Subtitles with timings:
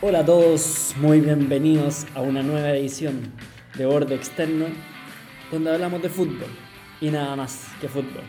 [0.00, 3.32] Hola a todos, muy bienvenidos a una nueva edición
[3.76, 4.66] de Borde Externo,
[5.50, 6.46] donde hablamos de fútbol
[7.00, 8.22] y nada más que fútbol.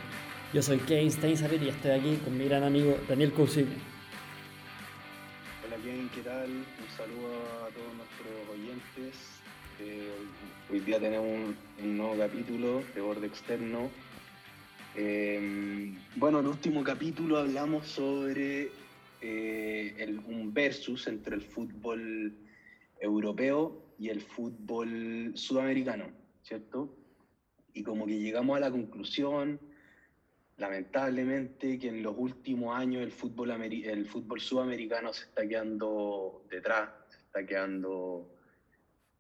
[0.52, 3.68] Yo soy Kevin Steinsaber y estoy aquí con mi gran amigo Daniel Cousiño.
[5.64, 6.50] Hola Kevin, ¿qué tal?
[6.50, 9.16] Un saludo a todos nuestros oyentes.
[9.80, 10.10] Eh,
[10.72, 11.28] hoy día tenemos
[11.84, 13.92] un, nuevo capítulo de Borde Externo.
[14.96, 18.72] Eh, bueno, en el último capítulo hablamos sobre
[19.22, 22.34] eh, un versus entre el fútbol
[23.00, 26.96] europeo y el fútbol sudamericano, ¿cierto?
[27.74, 29.60] Y como que llegamos a la conclusión,
[30.58, 36.90] lamentablemente, que en los últimos años el fútbol, el fútbol sudamericano se está quedando detrás,
[37.10, 38.36] se está quedando,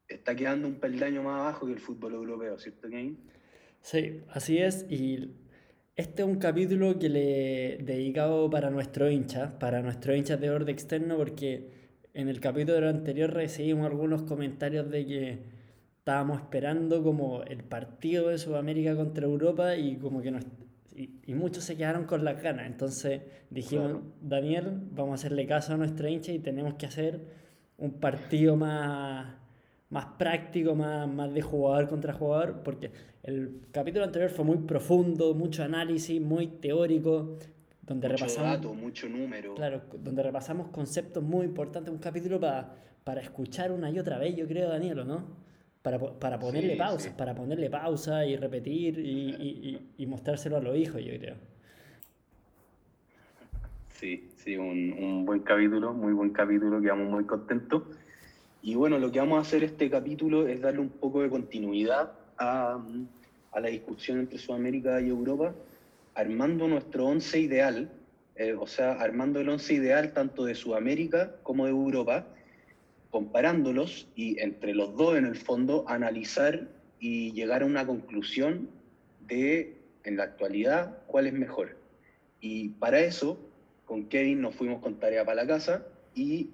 [0.07, 3.15] está quedando un peldaño más abajo que el fútbol europeo, ¿cierto, Kane?
[3.81, 4.85] Sí, así es.
[4.89, 5.31] Y
[5.99, 10.49] este es un capítulo que le he dedicado para nuestro hincha, para nuestro hincha de
[10.49, 11.71] orden externo, porque
[12.13, 15.39] en el capítulo anterior recibimos algunos comentarios de que
[15.97, 20.45] estábamos esperando como el partido de Sudamérica contra Europa y como que nos,
[20.95, 22.67] y, muchos se quedaron con las ganas.
[22.67, 27.19] Entonces dijimos, Daniel, vamos a hacerle caso a nuestro hincha y tenemos que hacer
[27.77, 29.35] un partido más
[29.89, 32.91] más práctico, más, más de jugador contra jugador, porque
[33.23, 37.37] el capítulo anterior fue muy profundo, mucho análisis, muy teórico,
[37.81, 38.51] donde mucho repasamos...
[38.51, 39.55] Dato, mucho número.
[39.55, 44.35] Claro, donde repasamos conceptos muy importantes, un capítulo para, para escuchar una y otra vez,
[44.35, 45.49] yo creo, Daniel, ¿no?
[45.81, 50.75] Para, para ponerle pausa, para ponerle pausa y repetir y, y, y, mostrárselo a los
[50.75, 51.35] hijos, yo creo.
[53.93, 57.83] Sí, sí, un, un buen capítulo, muy buen capítulo, quedamos muy contentos.
[58.61, 62.11] Y bueno, lo que vamos a hacer este capítulo es darle un poco de continuidad
[62.37, 62.77] a,
[63.51, 65.53] a la discusión entre Sudamérica y Europa,
[66.13, 67.89] armando nuestro once ideal,
[68.35, 72.25] eh, o sea, armando el once ideal tanto de Sudamérica como de Europa,
[73.11, 76.67] comparándolos y entre los dos en el fondo analizar
[76.99, 78.69] y llegar a una conclusión
[79.25, 81.77] de, en la actualidad, cuál es mejor.
[82.41, 83.39] Y para eso,
[83.85, 86.49] con Kevin nos fuimos con tarea para la casa y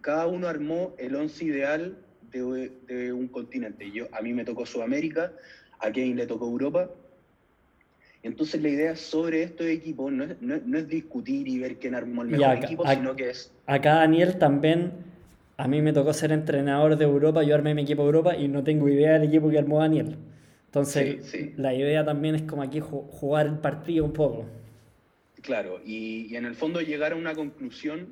[0.00, 1.96] cada uno armó el once ideal
[2.30, 3.90] de, de, un continente.
[3.90, 5.32] Yo, a mí me tocó Sudamérica,
[5.80, 6.90] a Kevin le tocó Europa.
[8.22, 12.22] Entonces la idea sobre estos equipos no es, no, es discutir y ver quién armó
[12.22, 13.52] el mejor equipo, sino que es...
[13.66, 14.92] Acá Daniel también,
[15.56, 18.48] a mí me tocó ser entrenador de Europa, yo armé mi equipo de Europa y
[18.48, 20.16] no tengo idea del equipo que armó Daniel.
[20.66, 24.46] Entonces la idea también es como aquí jugar el partido un poco.
[25.40, 28.08] Claro, y, y en el fondo llegar a una conclusión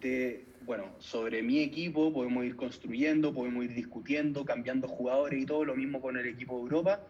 [0.00, 5.64] de, bueno, sobre mi equipo podemos ir construyendo, podemos ir discutiendo, cambiando jugadores y todo,
[5.64, 7.00] lo mismo con el equipo de Europa,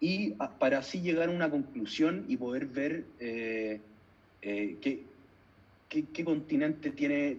[0.00, 3.80] y para así llegar a una conclusión y poder ver eh,
[4.42, 5.02] eh, qué,
[5.88, 7.38] qué, continente tiene,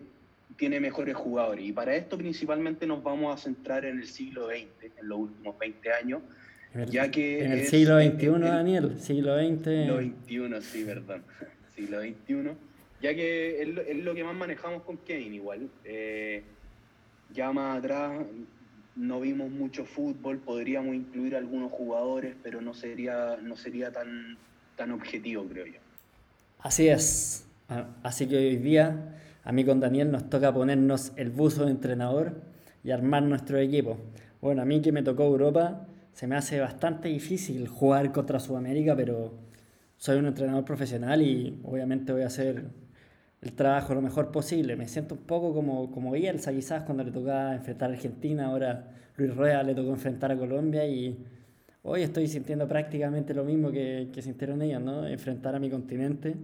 [0.57, 1.65] tiene mejores jugadores.
[1.65, 5.57] Y para esto principalmente nos vamos a centrar en el siglo XX, en los últimos
[5.59, 6.21] 20 años,
[6.89, 7.43] ya que...
[7.43, 9.65] En el siglo XXI, Daniel, siglo XX.
[9.65, 11.23] Siglo XXI, sí, perdón.
[11.75, 12.55] Siglo XXI
[13.01, 15.69] ya que es lo, que más manejamos con Kane igual.
[15.83, 16.43] Eh,
[17.33, 18.25] ya más atrás
[18.95, 24.37] no vimos mucho fútbol, podríamos incluir algunos jugadores, pero no sería, no sería tan,
[24.75, 25.79] tan objetivo, creo yo.
[26.59, 27.47] Así es.
[27.67, 31.71] Ah, así que hoy día a mí con Daniel nos toca ponernos el buzo de
[31.71, 32.41] entrenador
[32.83, 33.97] y armar nuestro equipo.
[34.41, 38.95] Bueno, a mí que me tocó Europa, se me hace bastante difícil jugar contra Sudamérica,
[38.95, 39.33] pero
[39.97, 42.65] soy un entrenador profesional y obviamente voy a hacer
[43.45, 44.75] el trabajo lo mejor posible.
[44.75, 48.89] Me siento un poco como, como Bielsa quizás cuando le tocaba enfrentar a Argentina, ahora
[49.17, 51.15] Luis Rueda le tocó enfrentar a Colombia y
[51.83, 55.05] hoy estoy sintiendo prácticamente lo mismo que, que sintieron ellos, ¿no?
[55.07, 56.35] Enfrentar a mi continente.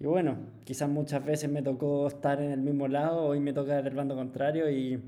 [0.00, 3.82] Y bueno, quizás muchas veces me tocó estar en el mismo lado, hoy me toca
[3.82, 4.98] del bando contrario y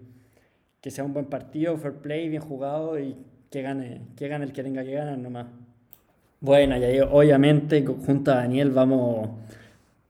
[0.83, 3.17] que sea un buen partido, fair play, bien jugado y
[3.51, 5.47] que gane, que gane el que tenga que ganar nomás.
[6.41, 9.31] Bueno, ya obviamente junto a Daniel vamos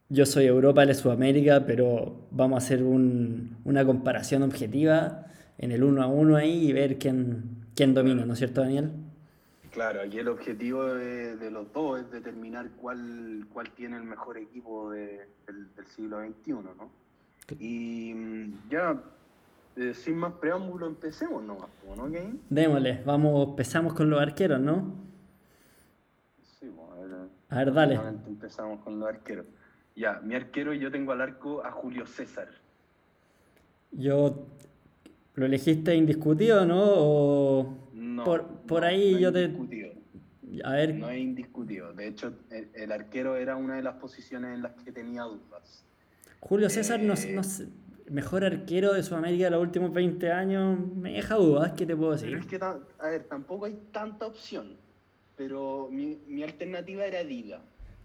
[0.08, 5.26] yo soy Europa, él es Sudamérica, pero vamos a hacer una comparación objetiva
[5.58, 8.92] en el uno a uno ahí y ver quién, quién domina, ¿no es cierto, Daniel?
[9.72, 14.90] Claro, aquí el objetivo de, los dos es determinar cuál, cuál tiene el mejor equipo
[14.90, 15.28] del,
[15.94, 16.90] siglo XXI, ¿no?
[17.58, 19.02] Y mm, ya,
[19.76, 22.36] eh, sin más preámbulo, empecemos nomás, ¿no, Kane?
[22.48, 24.94] Démosle, vamos, empezamos con los arqueros, ¿no?
[26.42, 27.14] Sí, bueno, a ver,
[27.50, 28.00] a ver dale.
[28.26, 29.46] Empezamos con los arqueros.
[29.96, 32.48] Ya, mi arquero, yo tengo al arco a Julio César.
[33.92, 34.46] Yo.
[35.34, 37.78] ¿Lo elegiste indiscutido, no?
[37.92, 38.24] no.
[38.24, 39.44] Por, por ahí yo te.
[39.44, 39.92] Indiscutido.
[40.64, 40.94] A ver.
[40.94, 41.92] No es indiscutido.
[41.92, 45.84] De hecho, el, arquero era una de las posiciones en las que tenía dudas.
[46.40, 47.42] Julio César, no, no
[48.10, 52.12] mejor arquero de Sudamérica de los últimos 20 años, me deja dudas, ¿qué te puedo
[52.12, 52.28] decir?
[52.28, 54.76] Pero es que, a ver, tampoco hay tanta opción,
[55.36, 57.62] pero mi, mi alternativa era Dida.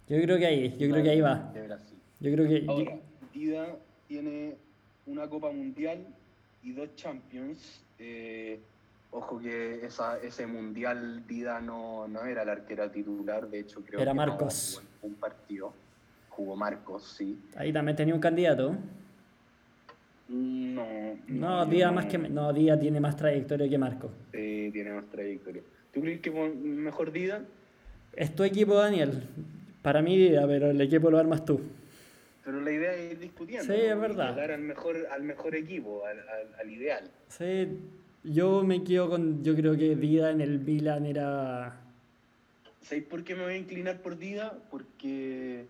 [0.08, 1.52] Yo creo que ahí, yo creo que ahí va.
[1.54, 1.98] De Brasil.
[2.20, 2.66] Yo creo que...
[2.68, 2.98] Ahora,
[3.34, 3.68] Dida
[4.08, 4.56] tiene
[5.06, 6.06] una Copa Mundial
[6.64, 7.82] y dos Champions.
[7.98, 8.60] Eh,
[9.12, 14.02] ojo que esa, ese Mundial Dida no, no era el arquero titular, de hecho creo
[14.02, 14.82] Era que Marcos.
[14.84, 15.74] no jugó un partido.
[16.30, 17.38] Jugó Marcos, sí.
[17.56, 18.76] Ahí también tenía un candidato.
[20.30, 24.10] No, No, Díaz más que no, Díaz tiene más trayectoria que Marco.
[24.32, 25.62] Sí, tiene más trayectoria.
[25.94, 27.44] ¿Tú crees que mejor Dida?
[28.16, 29.24] Es tu equipo, Daniel.
[29.82, 31.60] Para mí Díaz, pero el equipo lo armas tú.
[32.44, 33.74] Pero la idea es ir discutiendo.
[33.74, 34.34] Sí, es verdad.
[34.36, 37.10] Llegar al mejor, al mejor equipo, al, al- al ideal.
[37.30, 37.68] Sí,
[38.24, 39.44] yo me quedo con.
[39.44, 41.78] Yo creo que Díaz en el Milan era.
[42.82, 44.58] ¿Sabéis por qué me voy a inclinar por Dida?
[44.72, 45.66] Porque,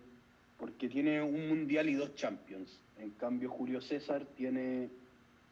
[0.58, 2.80] porque tiene un mundial y dos champions.
[2.98, 4.88] En cambio, Julio César tiene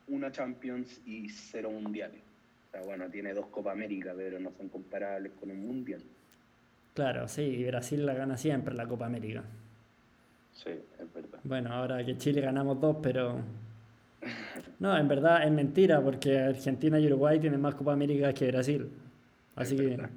[0.08, 2.20] una champions y cero mundiales.
[2.68, 6.02] O sea, bueno, tiene dos Copa América, pero no son comparables con un mundial.
[7.00, 9.42] Claro, sí, y Brasil la gana siempre la Copa América.
[10.52, 11.38] Sí, es verdad.
[11.44, 13.38] Bueno, ahora que Chile ganamos dos, pero.
[14.80, 18.86] No, en verdad es mentira, porque Argentina y Uruguay tienen más Copa América que Brasil.
[19.56, 19.86] Así Es que.
[19.88, 20.10] verdad.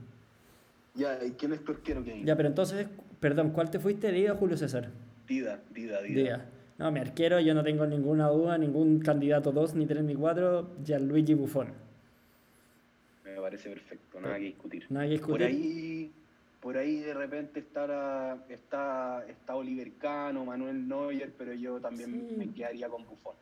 [0.96, 2.26] Ya, ¿y quién es tu arquero, Kevin?
[2.26, 2.86] Ya, pero entonces,
[3.22, 4.90] perdón, ¿cuál te fuiste, Díaz o Julio César?
[5.26, 6.22] Dida, Dida, Dida.
[6.22, 6.42] Díaz.
[6.80, 10.70] No, mi arquero, yo no tengo ninguna duda, ningún candidato 2, ni 3, ni 4,
[10.84, 11.68] Gianluigi Buffon.
[13.24, 14.86] Me parece perfecto, nada que discutir.
[14.90, 15.48] Nada que Por discutir.
[15.48, 16.12] ahí,
[16.64, 22.36] por ahí de repente estará, está, está Oliver Cano, Manuel Neuer, pero yo también Sí.
[22.38, 23.36] me quedaría con Buffon.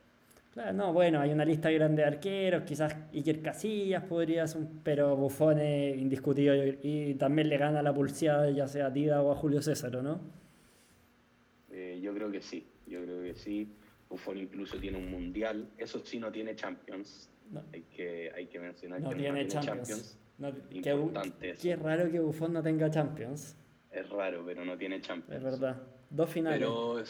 [0.52, 5.16] Claro, no, bueno, hay una lista grande de arqueros, quizás Iker Casillas podría ser, pero
[5.16, 9.36] Buffon es indiscutido y, también le gana la pulseada ya sea a Dida o a
[9.36, 10.20] Julio César, ¿o ¿no?
[11.70, 13.70] Eh, yo creo que sí, yo creo que sí.
[14.10, 17.30] Buffon incluso tiene un mundial, eso sí no tiene Champions.
[17.52, 20.18] No, Hay que, hay que mencionar no que tiene Champions.
[20.42, 21.62] No, qué, Importante eso.
[21.62, 23.56] qué raro que Buffon no tenga Champions,
[23.92, 25.38] Es raro, pero no tiene Champions.
[25.38, 25.82] es verdad.
[26.10, 26.60] Dos finales.
[26.60, 27.04] Pero,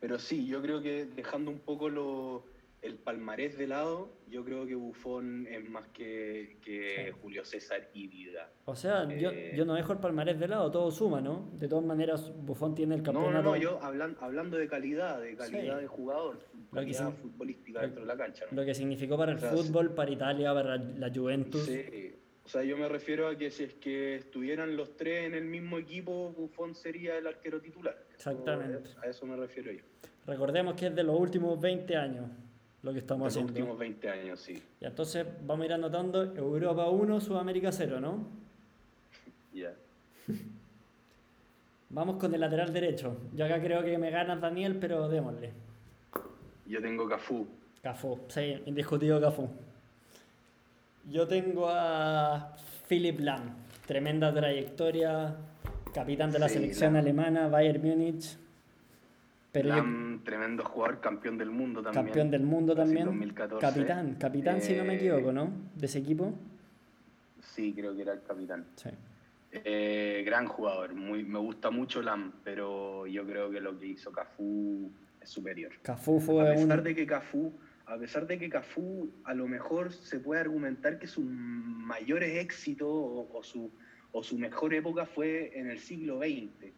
[0.00, 2.44] pero sí, yo creo que dejando un poco lo,
[2.82, 7.18] el palmarés de lado, yo creo que Buffon es más que, que Sí.
[7.22, 8.50] Julio César y Vida.
[8.66, 11.48] O sea, yo, Eh, yo no dejo el palmarés de lado, todo suma, ¿no?
[11.58, 13.42] De todas maneras, Buffon tiene el No, campeonato.
[13.42, 15.82] no, no, yo hablan- hablando de calidad, de calidad Sí.
[15.82, 18.44] de jugador, Lo que calidad sí- futbolística lo- dentro de la cancha.
[18.50, 18.60] ¿no?
[18.60, 21.62] Lo que significó para el O sea, fútbol, para Italia, para la Juventus.
[21.64, 22.14] Sí,
[22.48, 25.44] o sea, yo me refiero a que si es que estuvieran los tres en el
[25.44, 27.94] mismo equipo, Buffon sería el arquero titular.
[28.08, 28.88] Eso- Exactamente.
[29.02, 29.82] a eso me refiero yo.
[30.26, 32.24] Recordemos que es de los últimos 20 años
[32.82, 33.52] lo que estamos los haciendo.
[33.52, 34.62] últimos 20 años, sí.
[34.80, 38.26] Y entonces vamos a ir anotando Europa 1, Sudamérica 0, ¿no?
[39.52, 39.74] Ya.
[41.90, 43.16] Vamos con el lateral derecho.
[43.34, 45.52] Yo acá creo que me ganas Daniel, pero démosle.
[46.66, 47.46] Yo tengo Cafú.
[47.82, 49.48] Cafú, sí, indiscutido Cafú.
[51.10, 52.54] Yo tengo a
[52.88, 53.50] Philip Lahm,
[53.86, 55.36] tremenda trayectoria,
[55.94, 58.36] capitán de la Sí, selección alemana, Bayern Múnich.
[59.50, 62.04] Pero yo- tremendo jugador, campeón del mundo también.
[62.04, 63.06] campeón del mundo también.
[63.06, 63.66] 2014.
[63.66, 65.50] Capitán, capitán si no me Eh, equivoco, ¿no?
[65.74, 66.34] De ese equipo.
[67.40, 68.66] Sí, creo que era el capitán.
[68.76, 68.90] Sí.
[69.50, 74.12] Eh, gran jugador, muy, me gusta mucho Lam, pero yo creo que lo que hizo
[74.12, 74.90] Cafú
[75.22, 75.72] es superior.
[75.80, 76.84] Cafú A fue pesar un...
[76.84, 77.50] de que Cafú,
[77.88, 82.88] a pesar de que Cafú a lo mejor se puede argumentar que sus mayores éxitos
[82.88, 83.70] o, o su,
[84.12, 86.72] o su mejor época fue en el siglo XX,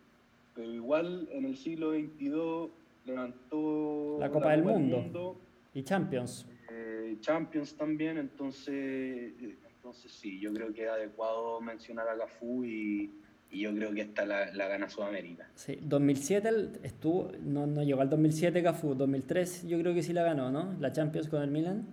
[0.55, 2.71] pero igual en el siglo XXII
[3.07, 5.37] levantó La Copa del Mundo.
[5.75, 6.47] Y Champions.
[6.71, 12.65] eh, Champions también, entonces, eh, entonces sí, yo creo que es adecuado mencionar a Cafú
[12.65, 13.11] y,
[13.51, 15.49] y yo creo que esta la, la gana Sudamérica.
[15.55, 20.13] Sí, 2007 el- estuvo, no, no llegó al 2007 Cafú, 2003 yo creo que sí
[20.13, 20.75] la ganó, ¿no?
[20.81, 21.85] La Champions con el Milan.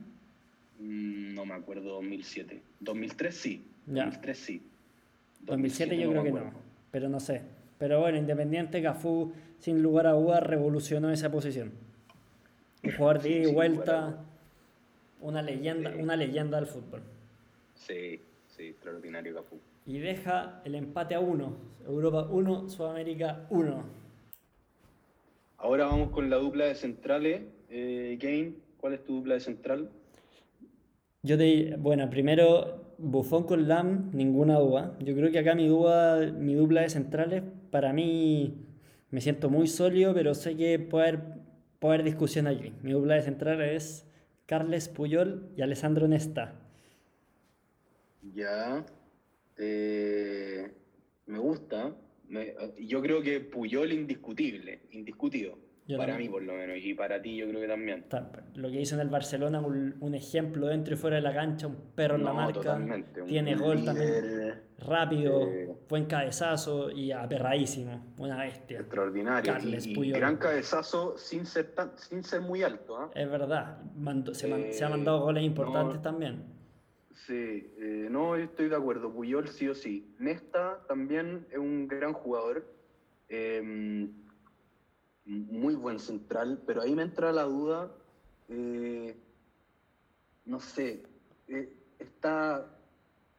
[0.79, 2.61] Mm, No me acuerdo 2007.
[2.79, 3.65] 2003 sí.
[3.87, 4.05] Ya.
[4.05, 4.61] 2003 sí.
[5.41, 6.51] 2007 yo creo que no,
[6.91, 7.41] pero no sé.
[7.79, 11.71] Pero bueno, Independiente Cafú sin lugar a dudas revolucionó esa posición.
[12.83, 14.17] Un jugador de ida y vuelta,
[15.21, 15.99] una leyenda, Sí.
[16.01, 17.01] una leyenda del fútbol.
[17.75, 18.19] Sí,
[18.55, 19.57] sí, extraordinario Cafú.
[19.88, 21.56] Y deja el empate a uno.
[21.88, 23.84] Europa 1, Sudamérica 1.
[25.60, 27.44] Ahora vamos con la dupla de centrales.
[27.70, 29.89] Eh, Kane, ¿cuál es tu dupla de central?
[31.24, 34.98] Yo te, bueno, primero Buffon con Lam, ninguna duda.
[35.00, 38.65] Yo creo que acá mi duda, mi dupla de centrales, para mí
[39.10, 41.24] me siento muy sólido, pero sé que puede haber,
[41.79, 42.74] puede haber discusión allí.
[42.84, 44.12] Mi dupla de centrales es
[44.48, 46.56] Carles Puyol y Alessandro Nesta.
[48.34, 48.86] Ya.
[49.57, 50.71] Eh,
[51.25, 51.95] me gusta.
[52.29, 55.57] Me- yo creo que Puyol indiscutible, indiscutido.
[55.95, 58.05] para mí, por lo menos, y para ti, yo creo que también.
[58.55, 61.77] Lo que hizo en el Barcelona, un, ejemplo dentro y fuera de la cancha, un
[61.95, 62.77] perro en la marca.
[63.25, 64.67] Tiene gol también.
[64.79, 68.13] Rápido, buen cabezazo y aperradísimo.
[68.17, 68.79] Buena bestia.
[68.79, 69.55] Extraordinario.
[69.63, 72.97] y, gran cabezazo sin ser, sin ser muy alto.
[72.97, 73.09] ¿ah?
[73.15, 73.79] Es verdad.
[74.33, 76.56] se, ha mandado goles importantes también.
[77.25, 79.12] Sí, eh, no, estoy de acuerdo.
[79.12, 80.15] Puyol sí o sí.
[80.19, 82.65] Nesta también es un gran jugador.
[83.29, 84.09] Eh,
[85.27, 87.91] muy buen central, pero ahí me entra la duda,
[88.47, 89.15] eh,
[90.45, 91.03] no sé,
[91.50, 92.65] eh, está,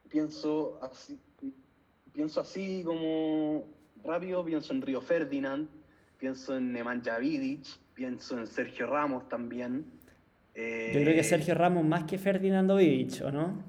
[0.07, 1.19] pienso así,
[2.13, 3.65] pienso así como
[4.03, 5.67] rápido, pienso en Río Ferdinand,
[6.19, 9.98] pienso en Nemanja Vidic, pienso en Sergio Ramos también.
[10.55, 13.63] Yo creo que eh, Sergio Ramos más que Ferdinand Vidic, ¿o no?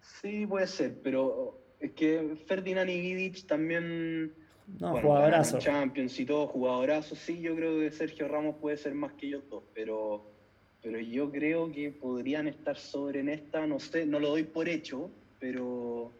[0.00, 4.32] Sí, puede ser, pero es que Ferdinand y Vidic también
[4.80, 5.58] no, bueno, jugadorazo.
[5.58, 7.14] Champions y todo, jugadorazo.
[7.14, 10.26] Sí, yo creo que Sergio Ramos puede ser más que ellos dos, pero,
[10.82, 14.68] pero yo creo que podrían estar sobre en esta, no sé, no lo doy por
[14.68, 16.10] hecho, pero,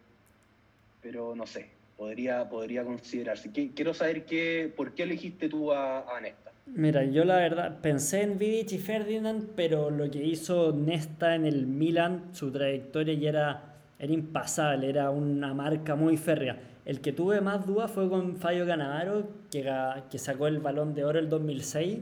[1.03, 3.51] pero no sé, podría, podría considerarse.
[3.51, 6.46] Quiero saber qué, por qué elegiste tú a, a Nesta.
[6.67, 11.47] Mira, yo la verdad pensé en Vidic y Ferdinand, pero lo que hizo Nesta en
[11.47, 17.13] el Milan, su trayectoria ya era, era impasable, era una marca muy férrea el que
[17.13, 19.69] tuve más dudas fue con Fallo Canavaro, que,
[20.09, 21.99] que sacó el balón de oro el 2006,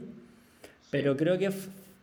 [0.91, 1.49] pero creo que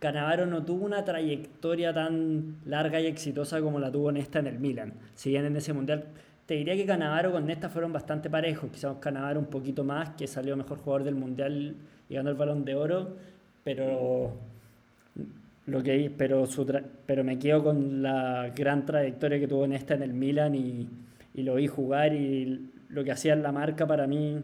[0.01, 4.59] Canavaro no tuvo una trayectoria tan larga y exitosa como la tuvo Nesta en el
[4.59, 4.95] Milan.
[5.15, 6.07] Si bien en ese mundial,
[6.45, 10.27] te diría que Canavaro con Nesta fueron bastante parejos, quizás Canavaro un poquito más, que
[10.27, 11.77] salió mejor jugador del mundial
[12.13, 13.17] ganó el balón de oro,
[13.65, 14.33] pero
[15.67, 16.67] lo que pero su
[17.07, 20.89] pero me quedo con la gran trayectoria que tuvo Nesta en el Milan y
[21.35, 24.43] y lo vi jugar y lo que hacía en la marca para mí,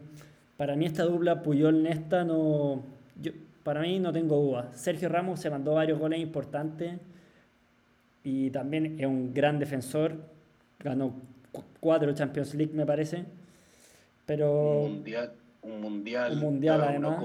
[0.57, 2.83] para mí esta dupla Puyol-Nesta no,
[3.21, 3.31] yo,
[3.63, 4.71] para mí no tengo duda.
[4.73, 6.97] Sergio Ramos se mandó varios goles importantes
[8.23, 10.15] y también es un gran defensor,
[10.79, 11.13] ganó
[11.79, 13.23] cuatro Champions League me parece,
[14.25, 14.81] pero...
[14.81, 17.23] Un mundial, un mundial, un mundial además.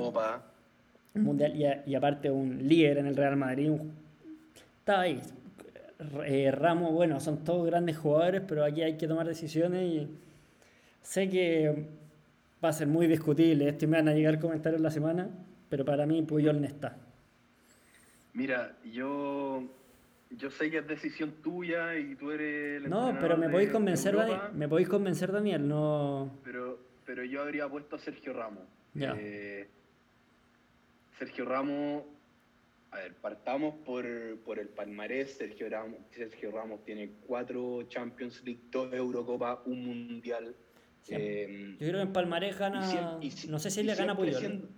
[1.15, 3.71] Un mundial y, y, aparte un líder en el Real Madrid.
[4.81, 5.21] estaba ahí,
[6.27, 10.09] eh, Ramos, bueno, son todos grandes jugadores, pero aquí hay que tomar decisiones y
[11.03, 11.87] sé que
[12.63, 13.69] va a ser muy discutible.
[13.69, 15.29] Esto y me van a llegar comentarios la semana,
[15.69, 16.97] pero para mí Puyol no está.
[18.33, 19.63] Mira, yo,
[20.31, 24.17] yo sé que es decisión tuya y tú eres el No, pero me podéis convencer,
[24.17, 26.31] Daniel, me podéis convencer, Daniel, no...
[26.43, 28.65] Pero, pero yo habría puesto a Sergio Ramos.
[28.97, 29.67] Eh,
[31.19, 32.05] Sergio Ramos
[32.95, 35.37] a ver, partamos por, el palmarés.
[35.37, 40.55] Sergio Ramos, Sergio Ramos tiene cuatro Champions League, dos Eurocopa, un Mundial.
[41.09, 43.19] Eh, yo creo que en palmarés gana.
[43.49, 44.37] no sé si le gana Puyol.
[44.37, 44.69] Siendo,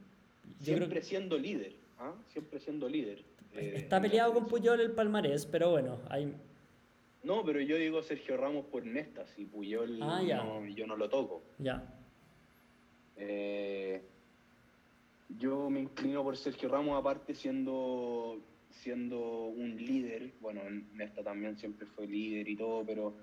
[0.61, 1.75] siempre siendo líder.
[1.99, 2.15] ¿ah?
[2.29, 3.23] Siempre siendo líder.
[3.53, 6.35] Eh, está peleado con Puyol el palmarés, pero bueno, hay.
[7.23, 11.43] No, pero yo digo Sergio Ramos por Nestas y Puyol ah, yo no lo toco.
[11.59, 11.85] Ya.
[13.17, 14.03] Eh,
[15.29, 18.39] yo me inclino por Sergio Ramos, aparte siendo,
[18.71, 23.15] siendo un líder, bueno, Nesta también siempre fue líder y todo, pero,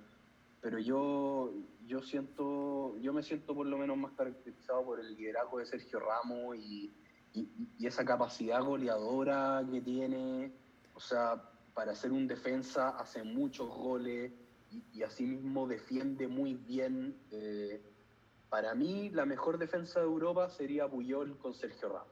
[0.62, 1.54] pero yo,
[1.86, 6.00] yo siento, yo me siento por lo menos más caracterizado por el liderazgo de Sergio
[6.00, 6.92] Ramos y,
[7.80, 10.52] esa capacidad goleadora que tiene,
[10.94, 11.42] o sea,
[11.74, 14.32] para ser un defensa hace muchos goles
[14.72, 17.16] y, y asimismo defiende muy bien.
[17.32, 17.82] Eh,
[18.54, 22.08] para mí, la mejor defensa de Europa sería Puyol con Sergio Ramos.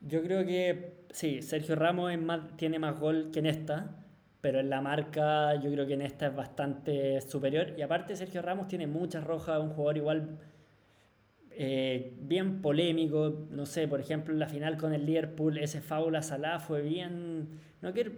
[0.00, 2.12] Yo creo que sí, Sergio Ramos
[2.56, 3.96] tiene más gol que en esta,
[4.40, 7.74] pero en la marca yo creo que en esta es bastante superior.
[7.76, 10.38] Y aparte, Sergio Ramos tiene muchas rojas, un jugador igual
[11.50, 13.48] eh, bien polémico.
[13.50, 17.58] No sé, por ejemplo, en la final con el Liverpool, ese Fábula Salah fue bien.
[17.82, 18.12] No quiero.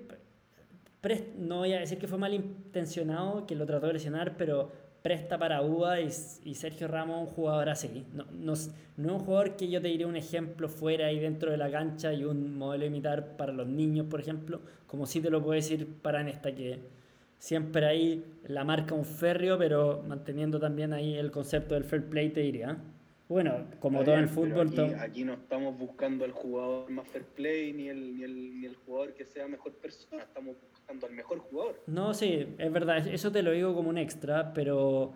[1.39, 5.39] No voy a decir que fue mal intencionado, que lo trató de lesionar, pero presta
[5.39, 8.05] para UBA y, Sergio Ramos un jugador así.
[8.13, 11.57] No, no, es un jugador que yo te diré un ejemplo fuera y dentro de
[11.57, 15.43] la cancha y un modelo imitar para los niños, por ejemplo, como sí te lo
[15.43, 16.81] puedo decir para esta que
[17.39, 22.31] siempre ahí la marca un férreo, pero manteniendo también ahí el concepto del fair play,
[22.31, 22.77] te diría.
[23.29, 24.69] Bueno, como todo en el fútbol.
[24.69, 28.67] Aquí, aquí, no estamos buscando al jugador más fair play ni el, ni el, ni
[28.67, 30.57] el jugador que sea mejor persona, estamos
[30.91, 31.81] al mejor jugador.
[31.87, 35.13] No, sí, es verdad, eso te lo digo como un extra, pero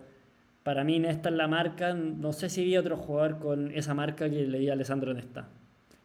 [0.63, 4.29] para mí Nesta es la marca, no sé si vi otro jugador con esa marca
[4.29, 5.47] que le di a Alessandro Nesta.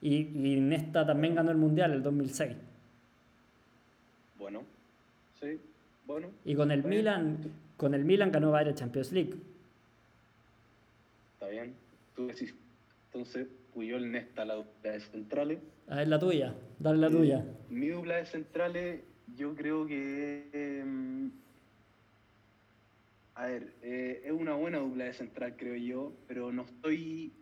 [0.02, 2.56] Y, y Nesta también ganó el Mundial el 2006.
[4.38, 4.62] Bueno,
[5.40, 5.60] sí,
[6.06, 6.28] bueno.
[6.44, 7.38] Y con el Milan,
[7.76, 9.34] con el Milan ganó varias Champions League.
[11.34, 11.74] Está bien,
[12.16, 12.54] tú decís,
[13.06, 15.58] entonces Puyol, Nesta, la dupla de centrales.
[15.88, 17.44] A ver, la tuya, dale la Eh, tuya.
[17.68, 19.00] Mi dupla de centrales,
[19.36, 20.48] yo creo que.
[20.52, 20.84] eh,
[23.34, 27.32] a ver, eh, es una buena dupla de central, creo yo, pero no estoy.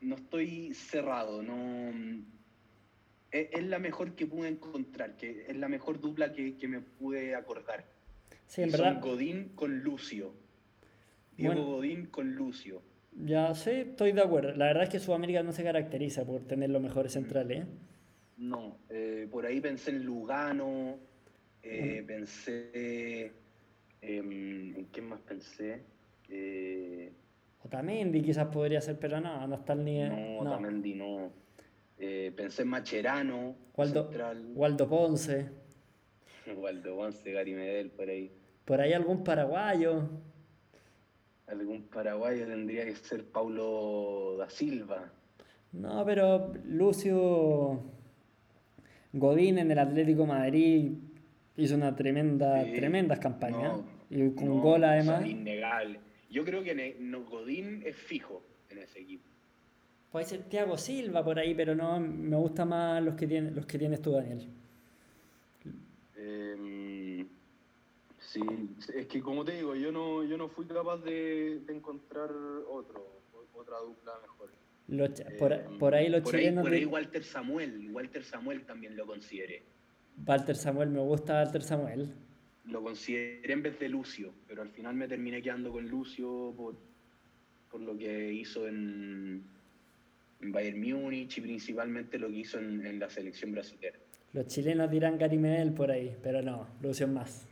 [0.00, 1.90] No estoy cerrado, no.
[3.30, 6.80] Es, es la mejor que pude encontrar, que es la mejor dupla que, que me
[6.80, 7.84] pude acordar.
[8.46, 8.92] Sí, en verdad.
[8.92, 10.32] Son Godín con Lucio.
[11.36, 11.66] Diego Bueno.
[11.68, 12.82] Godín con Lucio.
[13.16, 14.54] Ya sé, estoy de acuerdo.
[14.54, 17.62] La verdad es que Sudamérica no se caracteriza por tener los mejores centrales.
[17.62, 17.66] ¿eh?
[18.36, 20.98] No, eh, por ahí pensé en Lugano,
[21.62, 23.32] eh, pensé.
[24.00, 25.82] em, ¿En quién más pensé?
[26.28, 27.12] Eh,
[27.64, 30.10] Otamendi quizás podría ser, pero no, no está al nivel.
[30.10, 30.50] no, no.
[30.50, 31.32] Otamendi no.
[31.98, 34.52] Eh, pensé en Macherano, Waldo, central.
[34.54, 35.48] Waldo Ponce.
[36.56, 38.30] Waldo Ponce, Gary Medel, por ahí.
[38.64, 40.08] Por ahí algún paraguayo.
[41.46, 45.12] Algún paraguayo tendría que ser Paulo da Silva.
[45.72, 47.82] No, pero Lucio
[49.14, 50.92] Godín en el Atlético Madrid
[51.56, 53.78] hizo una tremenda, Sí, tremendas campañas.
[53.78, 55.24] no, y con no, gol además.
[55.24, 56.00] innegable.
[56.30, 59.24] Yo creo que no, Godín es fijo en ese equipo.
[60.10, 63.66] Puede ser Thiago Silva por ahí, pero no, me gustan más los que, tiene, los
[63.66, 64.46] que tienes tú, Daniel.
[66.16, 67.26] Em,
[68.20, 68.40] sí,
[68.94, 72.30] es que como te digo, yo no, yo no fui capaz de, de encontrar
[72.68, 73.06] otro,
[73.54, 74.50] otra dupla mejor.
[74.88, 76.62] Los por, Em, por ahí los por chilenos.
[76.64, 79.62] por ahí Walter Samuel, Walter Samuel también lo consideré.
[80.26, 82.14] Walter Samuel, me gusta Walter Samuel.
[82.66, 86.76] Lo consideré en vez de Lucio, pero al final me terminé quedando con Lucio por,
[87.70, 89.42] por lo que hizo en,
[90.40, 93.98] en Bayern Múnich y principalmente lo que hizo en, en la selección brasileña.
[94.32, 97.48] Los chilenos dirán Gary Medel por ahí, pero no, Lucio es más.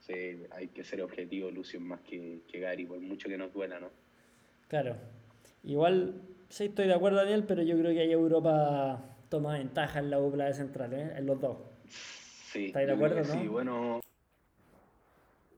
[0.00, 0.14] Sí,
[0.52, 3.90] hay que ser objetivo, Lucio, más que, que Gary, por mucho que nos duela, ¿no?
[4.68, 4.96] Claro.
[5.64, 10.10] Igual, sí estoy de acuerdo, Daniel, pero yo creo que ahí Europa toma ventaja en
[10.10, 11.12] la dupla de centrales, ¿eh?
[11.16, 11.58] en los dos.
[11.86, 13.24] Sí, ¿Estáis de acuerdo, no?
[13.24, 14.00] Sí, bueno,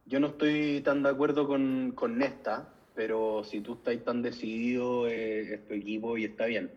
[0.06, 5.06] yo no estoy tan de acuerdo con, con Nesta, pero si tú estás tan decidido,
[5.08, 6.70] eh, es tu equipo y está bien.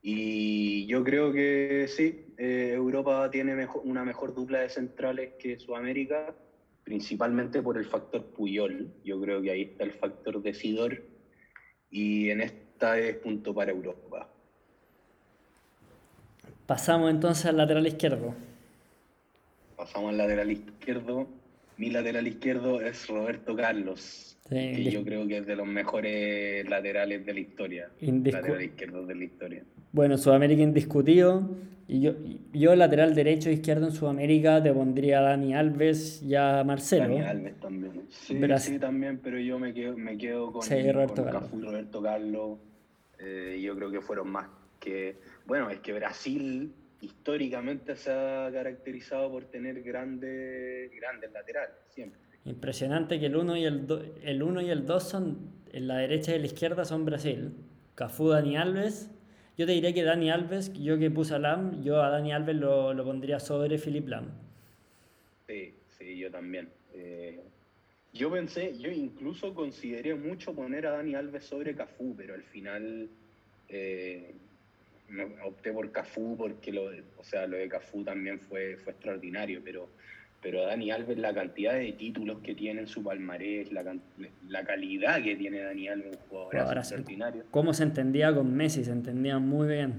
[0.00, 5.58] Y yo creo que sí, eh, Europa tiene mejor- una mejor dupla de centrales que
[5.58, 6.36] Sudamérica,
[6.84, 8.92] principalmente por el factor Puyol.
[9.02, 11.02] Yo creo que ahí está el factor decidor
[11.90, 14.28] y en esta es punto para Europa.
[16.66, 18.34] Pasamos entonces al lateral izquierdo.
[19.76, 21.26] Pasamos al lateral izquierdo.
[21.76, 26.68] Mi lateral izquierdo es Roberto Carlos, Sí, que yo creo que es de los mejores
[26.68, 27.88] laterales de la historia.
[28.00, 29.62] Lateral izquierdo de la historia.
[29.92, 31.48] Bueno, Sudamérica indiscutido.
[31.86, 32.12] Y yo,
[32.52, 37.04] yo lateral derecho e izquierdo en Sudamérica te pondría a Dani Alves y a Marcelo.
[37.14, 38.02] Dani Alves también.
[38.10, 38.74] Sí, Brasil.
[38.74, 41.42] sí, también, pero yo me quedo, me quedo con, Sí, Roberto con Carlos.
[41.44, 42.58] Cafú y Roberto Carlos.
[43.18, 44.48] Eh, yo creo que fueron más
[44.80, 45.16] que...
[45.46, 52.20] Bueno, es que Brasil históricamente se ha caracterizado por tener grandes, grandes laterales, siempre.
[52.44, 55.98] Impresionante que el 1 y el 2 el uno y el 2 son en la
[55.98, 57.52] derecha y la izquierda son Brasil.
[57.94, 59.10] Cafú, Dani Alves.
[59.56, 62.56] Yo te diría que Dani Alves, yo que puse a Lam, yo a Dani Alves
[62.56, 64.30] lo, lo pondría sobre Philip Lam.
[65.46, 66.70] Sí, sí, yo también.
[68.18, 73.08] Yo pensé, yo incluso consideré mucho poner a Dani Alves sobre Cafú, pero al final
[73.68, 74.34] eh,
[75.08, 79.60] me opté por Cafú porque lo, o sea, lo de Cafú también fue, fue extraordinario,
[79.64, 79.88] pero,
[80.42, 83.96] pero Dani Alves, la cantidad de títulos que tiene en su palmarés, la,
[84.48, 87.44] la calidad que tiene Dani Alves, un jugador extraordinario.
[87.52, 89.94] Cómo se entendía con Messi, se entendía muy bien.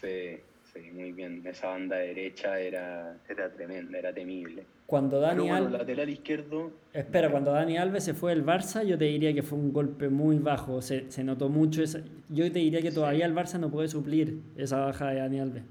[0.00, 0.38] Sí,
[0.72, 1.42] sí, muy bien.
[1.44, 4.64] Esa banda derecha era, era tremenda, era temible.
[4.90, 5.72] Cuando Dani bueno, Alves...
[5.78, 9.56] lateral izquierdo, Espera, cuando Dani Alves se fue del Barça, yo te diría que fue
[9.56, 10.82] un golpe muy bajo.
[10.82, 11.80] Se, se notó mucho.
[11.80, 15.38] Esa, yo te diría que todavía el Barça no puede suplir esa baja de Dani
[15.38, 15.62] Alves.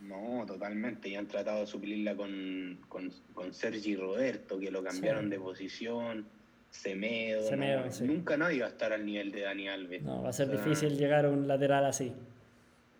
[0.00, 1.10] No, totalmente.
[1.10, 5.30] Y han tratado de suplirla con, con, con Sergi Roberto, que lo cambiaron Sí.
[5.30, 6.24] de posición.
[6.70, 7.42] Semedo.
[7.42, 8.04] no, Semedo, sí.
[8.04, 10.02] Nunca nadie va a estar al nivel de Dani Alves.
[10.02, 12.14] No, va a ser O sea, difícil llegar a un lateral así.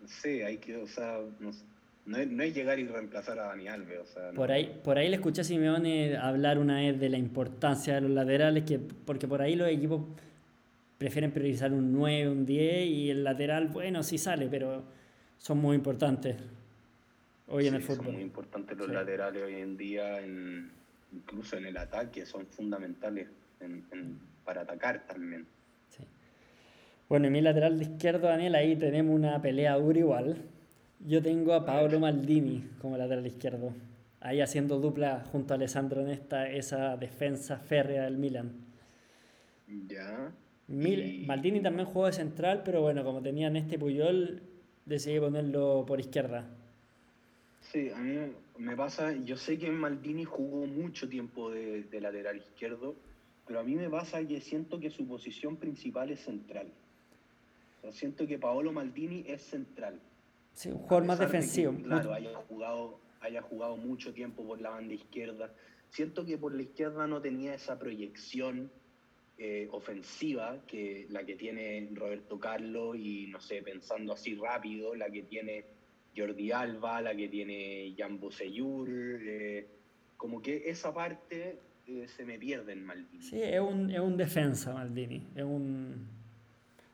[0.05, 1.63] Sí, hay que, o sea, no, sé,
[2.05, 3.99] no es, no es llegar y reemplazar a Dani Alves.
[3.99, 4.35] O sea, no.
[4.35, 8.01] Por ahí, por ahí le escuché a Simeone hablar una vez de la importancia de
[8.01, 10.01] los laterales, que, porque por ahí los equipos
[10.97, 14.83] prefieren priorizar un 9, un 10 y el lateral, bueno, sí sale, pero
[15.37, 16.37] son muy importantes
[17.47, 18.13] hoy en el Sí, Son fútbol.
[18.13, 18.93] muy importantes los Sí.
[18.93, 20.71] laterales hoy en día, en,
[21.13, 23.27] incluso en el ataque, son fundamentales
[23.59, 25.45] en- en- para atacar también.
[25.89, 26.03] Sí.
[27.09, 30.37] Bueno, en mi lateral de izquierdo, Daniel, ahí tenemos una pelea dura igual.
[30.99, 33.73] Yo tengo a Paolo Maldini como lateral izquierdo.
[34.19, 38.53] Ahí haciendo dupla junto a Alessandro Nesta, esa defensa férrea del Milan.
[39.87, 40.31] Ya.
[40.67, 44.41] Maldini también jugó de central, pero bueno, como tenían este Puyol,
[44.85, 46.47] decidí ponerlo por izquierda.
[47.61, 52.95] Sí, a mí me pasa, yo sé que Maldini jugó mucho tiempo de, lateral izquierdo,
[53.45, 56.67] pero a mí me pasa que siento que su posición principal es central.
[57.91, 59.99] siento que Paolo Maldini es central.
[60.55, 61.75] Sí, un jugador más defensivo.
[61.83, 65.53] claro, haya jugado, haya jugado mucho tiempo por la banda izquierda.
[65.89, 68.71] Siento que por la izquierda no tenía esa proyección
[69.37, 75.09] eh, ofensiva que la que tiene Roberto Carlos y, no sé, pensando así rápido, la
[75.09, 75.65] que tiene
[76.15, 79.67] Jordi Alba, la que tiene Jan Boseyur, eh,
[80.15, 83.21] como que esa parte eh, se me pierde en Maldini.
[83.21, 86.07] Sí, es un, es un defensa Maldini, es un,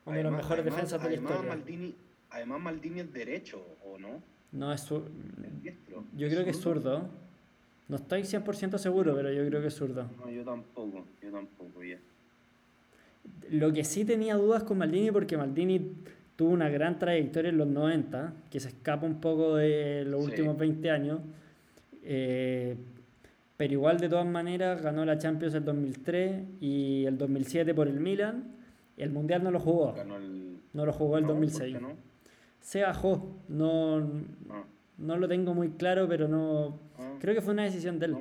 [0.04, 1.48] uno de los mejores defensas de la historia.
[1.48, 1.94] Maldini,
[2.32, 4.22] además Maldini es derecho, ¿o no?
[4.52, 5.08] No, es zurdo.
[6.16, 7.08] Yo creo que es zurdo.
[7.88, 10.08] No estoy 100% seguro, pero yo creo que es zurdo.
[10.18, 11.98] No, yo tampoco, yo tampoco, ya.
[13.50, 15.92] Lo que sí tenía dudas con Maldini, porque Maldini
[16.36, 20.56] tuvo una gran trayectoria en los 90, que se escapa un poco de los últimos
[20.56, 21.20] 20 años,
[22.02, 22.76] eh,
[23.56, 28.00] pero igual de todas maneras ganó la Champions el 2003 y el 2007 por el
[28.00, 28.44] Milan,
[28.96, 29.94] el Mundial no lo jugó.
[30.72, 31.76] No lo jugó el 2006.
[32.62, 33.98] Se bajó, no,
[34.50, 34.64] ah.
[34.96, 36.80] no lo tengo muy claro, pero no
[37.22, 38.16] Creo que fue una decisión de él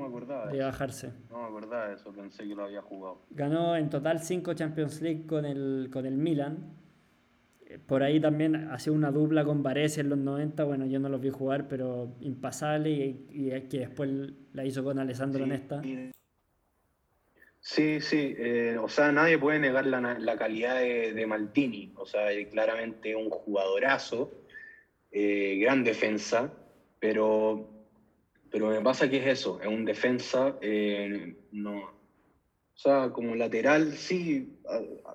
[0.52, 1.12] de, bajarse.
[1.32, 3.24] No me acordaba de eso, pensé que lo había jugado.
[3.32, 6.76] Ganó en total 5 Champions League con el, con el Milan.
[7.66, 10.64] Eh, por ahí también hacía una dupla con Varese en los 90.
[10.66, 14.08] Bueno, yo no los vi jugar, pero impasable y, y que después
[14.54, 15.82] la hizo con Alessandro Nesta.
[17.64, 22.30] Sí, sí, eh, o sea, nadie puede negar la, calidad de, de, Maltini, o sea,
[22.50, 24.32] claramente un jugadorazo,
[25.12, 26.52] eh, gran defensa,
[27.00, 27.64] pero
[28.50, 31.94] pero me pasa que es eso, es un defensa, eh, no, o
[32.76, 34.50] sea, como lateral, sí,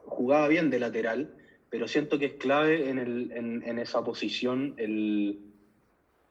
[0.05, 1.29] jugaba bien de lateral,
[1.69, 5.39] pero siento que es clave en, el, en, esa posición el,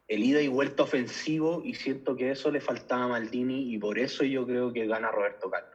[0.08, 3.99] el, ida y vuelta ofensivo y siento que eso le faltaba a Maldini y por
[3.99, 5.74] eso yo creo que gana Roberto Carlos.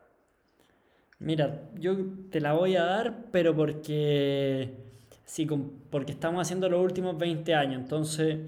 [1.20, 1.96] Mira, yo
[2.30, 4.74] te la voy a dar, pero porque,
[5.24, 5.46] sí,
[5.90, 8.38] porque estamos haciendo los últimos 20 años, entonces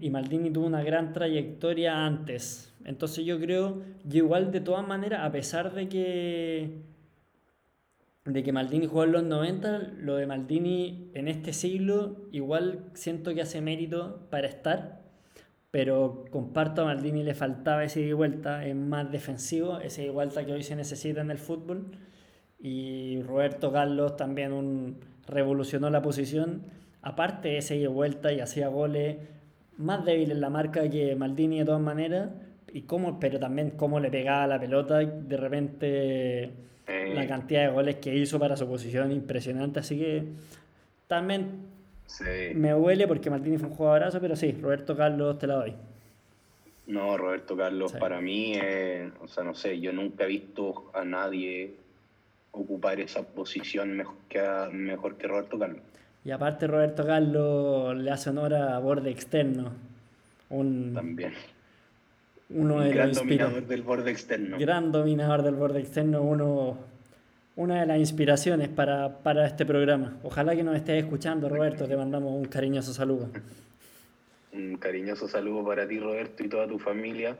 [0.00, 2.72] y Maldini tuvo una gran trayectoria antes.
[2.84, 6.92] Entonces yo creo, igual de todas maneras, a pesar de que
[8.24, 13.34] de que Maldini jugó en los 90, lo de Maldini en este siglo igual siento
[13.34, 15.01] que hace mérito para estar,
[15.72, 20.44] pero comparto a Maldini le faltaba ese de vuelta, es más defensivo, ese de vuelta
[20.44, 21.96] que hoy se necesita en el fútbol,
[22.60, 26.64] y Roberto Carlos también un, revolucionó la posición,
[27.00, 29.16] aparte ese de vuelta y hacía goles,
[29.78, 32.28] más débil en la marca que Maldini de todas maneras,
[32.70, 36.50] y cómo, pero también cómo le pegaba la pelota, de repente
[37.14, 40.24] la cantidad de goles que hizo para su posición impresionante, así que
[41.06, 41.71] también
[42.54, 45.74] me huele porque Maldini fue un jugadorazo, pero sí, Roberto Carlos te la doy.
[46.86, 48.54] No, Roberto Carlos para mí,
[49.20, 51.74] o sea, no sé, yo nunca he visto a nadie
[52.50, 55.80] ocupar esa posición mejor que, mejor que Roberto Carlos.
[56.24, 59.72] Y aparte Roberto Carlos le hace honor a borde externo.
[60.50, 61.32] Un, También.
[62.50, 64.58] Uno un gran dominador del borde externo.
[64.58, 66.76] Gran dominador del borde externo, uno,
[67.62, 70.18] una de las inspiraciones para, para este programa.
[70.24, 73.28] Ojalá que nos estés escuchando, Roberto, te mandamos un cariñoso saludo.
[74.52, 77.36] Un cariñoso saludo para ti, Roberto, y toda tu familia.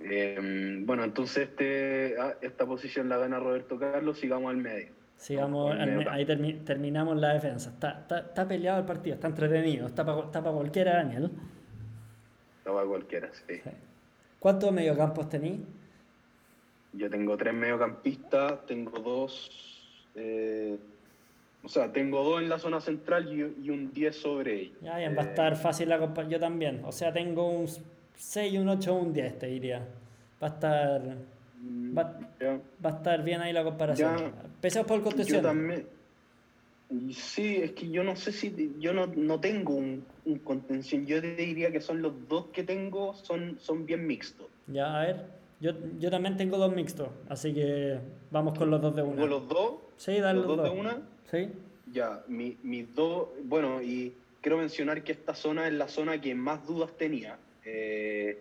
[0.00, 4.92] Eh, bueno, entonces este, ah, esta posición la gana Roberto Carlos, sigamos al medio.
[5.16, 5.76] Sigamos,
[6.08, 6.24] ahí
[6.64, 7.70] terminamos la defensa.
[7.70, 11.32] Está, está, peleado el partido, está entretenido, está para, está para cualquiera, Daniel.
[12.58, 13.60] Está para cualquiera, sí.
[14.38, 15.58] ¿Cuántos mediocampos tenéis?
[16.92, 19.50] Yo tengo tres mediocampistas, tengo dos.
[20.14, 20.76] Eh,
[21.62, 24.78] o sea, tengo dos en la zona central y, un 10 sobre ellos.
[24.80, 26.82] Ya, bien, va a eh, estar fácil la Yo también.
[26.84, 27.66] O sea, tengo un
[28.16, 29.86] 6, un 8, un 10, te diría.
[30.42, 31.16] Va a estar
[31.96, 32.18] Va,
[32.84, 34.32] va, a estar bien ahí la comparación.
[34.60, 35.42] Pesado por contención.
[35.42, 35.86] Yo también.
[37.12, 38.76] Sí, es que yo no sé si.
[38.78, 41.04] Yo no, no tengo un, un, contención.
[41.04, 44.46] Yo te diría que son los dos que tengo, son, son bien mixtos.
[44.68, 45.37] Ya, a ver.
[45.60, 47.98] Yo, yo también tengo dos mixtos, así que
[48.30, 49.20] vamos con los dos de una.
[49.20, 49.74] ¿Con los dos?
[49.96, 51.02] Sí, dale los, dos, de una.
[51.30, 51.48] Sí.
[51.92, 53.28] Ya, mis mi dos.
[53.42, 57.38] Bueno, y quiero mencionar que esta zona es la zona que más dudas tenía.
[57.64, 58.38] Eh,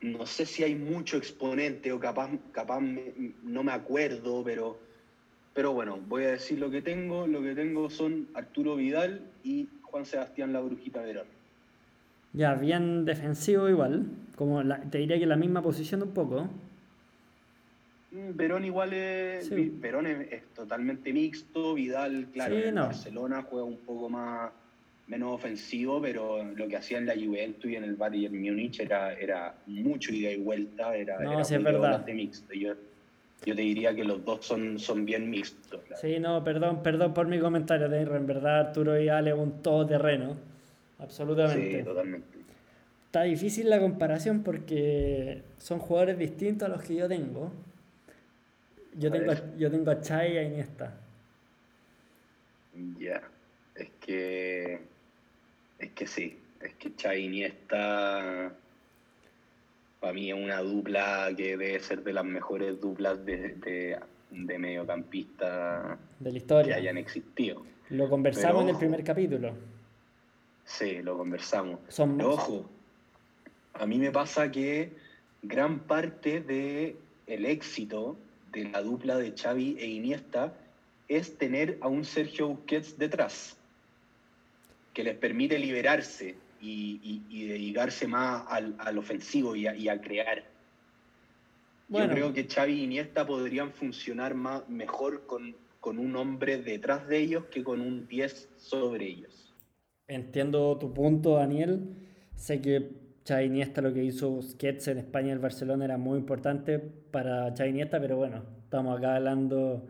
[0.00, 2.80] no sé si hay mucho exponente o capaz, capaz
[3.42, 4.78] no me acuerdo, pero,
[5.52, 7.26] pero bueno, voy a decir lo que tengo.
[7.26, 11.26] Lo que tengo son Arturo Vidal y Juan Sebastián La Brujita Verón.
[12.32, 14.06] Ya, bien defensivo igual.
[14.36, 16.48] Como te diría que la misma posición un poco.
[18.12, 24.08] Mm, Verón igual es, Verón es, totalmente mixto, Vidal, claro, en Barcelona juega un poco
[24.08, 24.50] más
[25.06, 29.12] menos ofensivo, pero lo que hacía en la Juventus y en el Bayern Múnich era,
[29.14, 32.06] era mucho ida y vuelta, era, no, es verdad.
[32.06, 32.54] mixto.
[32.54, 32.74] Yo,
[33.44, 35.80] yo te diría que los dos son, son bien mixtos.
[36.00, 40.36] Sí, no, perdón, perdón por mi comentario, de en verdad Arturo y Ale un todoterreno,
[41.00, 41.78] absolutamente.
[41.78, 42.38] Sí, totalmente.
[43.06, 47.52] Está difícil la comparación porque son jugadores distintos a los que yo tengo.
[48.94, 50.96] Yo, tengo, yo tengo a Chai y a Iniesta.
[52.98, 53.22] Ya,
[53.74, 54.80] es que
[55.80, 58.52] es que sí, es que Xavi Iniesta
[59.98, 63.98] para mí es una dupla que debe ser de las mejores duplas de,
[64.30, 67.62] de, mediocampista de la historia que hayan existido.
[67.90, 69.52] Lo conversamos en el primer capítulo.
[70.70, 71.80] Sí, lo conversamos.
[71.88, 72.20] Son...
[72.20, 72.64] ojo,
[73.74, 74.92] a mí me pasa que
[75.42, 78.16] gran parte de el éxito
[78.52, 80.54] de la dupla de Xavi e Iniesta
[81.08, 83.56] es tener a un Sergio Busquets detrás
[84.94, 90.44] que les permite liberarse y, dedicarse más al, ofensivo y a, crear.
[91.88, 97.08] Yo creo que Xavi y Iniesta podrían funcionar más, mejor con, con un hombre detrás
[97.08, 99.49] de ellos que con un 10 sobre ellos.
[100.10, 101.94] Entiendo tu punto, Daniel.
[102.34, 102.90] Sé que
[103.24, 107.54] Xavi Iniesta lo que hizo Busquets en España y el Barcelona era muy importante para
[107.56, 109.86] Xavi Iniesta, pero bueno, estamos acá hablando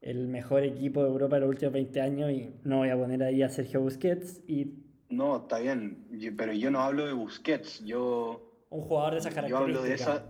[0.00, 3.22] el mejor equipo de Europa de los últimos 20 años y no voy a poner
[3.22, 4.40] ahí a Sergio Busquets.
[4.48, 4.72] Y...
[5.10, 8.64] No, está bien, pero yo no hablo de Busquets, yo...
[8.70, 9.74] Un jugador de esas características.
[9.74, 10.24] Yo hablo de esa...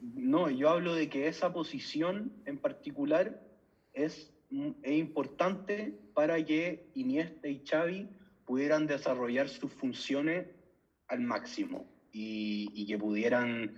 [0.00, 3.42] No, yo hablo de que esa posición en particular
[3.92, 4.32] es,
[4.82, 8.08] es importante para que Iniesta y Xavi
[8.46, 10.46] pudieran desarrollar sus funciones
[11.08, 13.76] al máximo y, y que pudieran...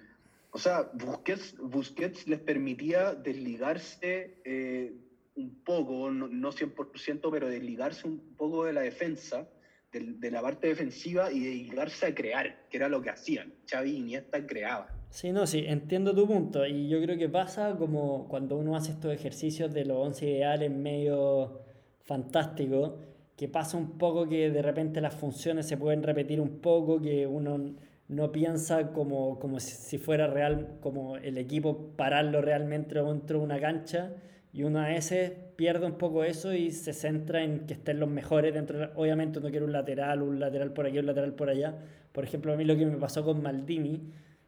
[0.51, 4.95] O sea, Busquets, Busquets les permitía desligarse eh,
[5.37, 9.49] un poco, no, no 100%, pero desligarse un poco de la defensa,
[9.93, 13.55] de, la parte defensiva y dedicarse a crear, que era lo que hacían.
[13.71, 14.89] Xavi y Iniesta creaban.
[15.11, 16.67] Sí, no, sí, entiendo tu punto.
[16.67, 20.71] Y yo creo que pasa como cuando uno hace estos ejercicios de los 11 ideales
[20.71, 21.61] medio
[22.05, 22.99] fantástico,
[23.37, 27.27] que pasa un poco que de repente las funciones se pueden repetir un poco, que
[27.27, 27.75] uno
[28.09, 33.61] no piensa como, como si fuera real, como el equipo pararlo realmente dentro de una
[33.61, 34.13] cancha
[34.57, 38.09] y uno a veces pierde un poco eso y se centra en que estén los
[38.09, 38.91] mejores dentro.
[38.95, 41.77] Obviamente uno quiere un lateral, un lateral por aquí, un lateral por allá.
[42.13, 44.01] Por ejemplo, a mí lo que me pasó con Maldini,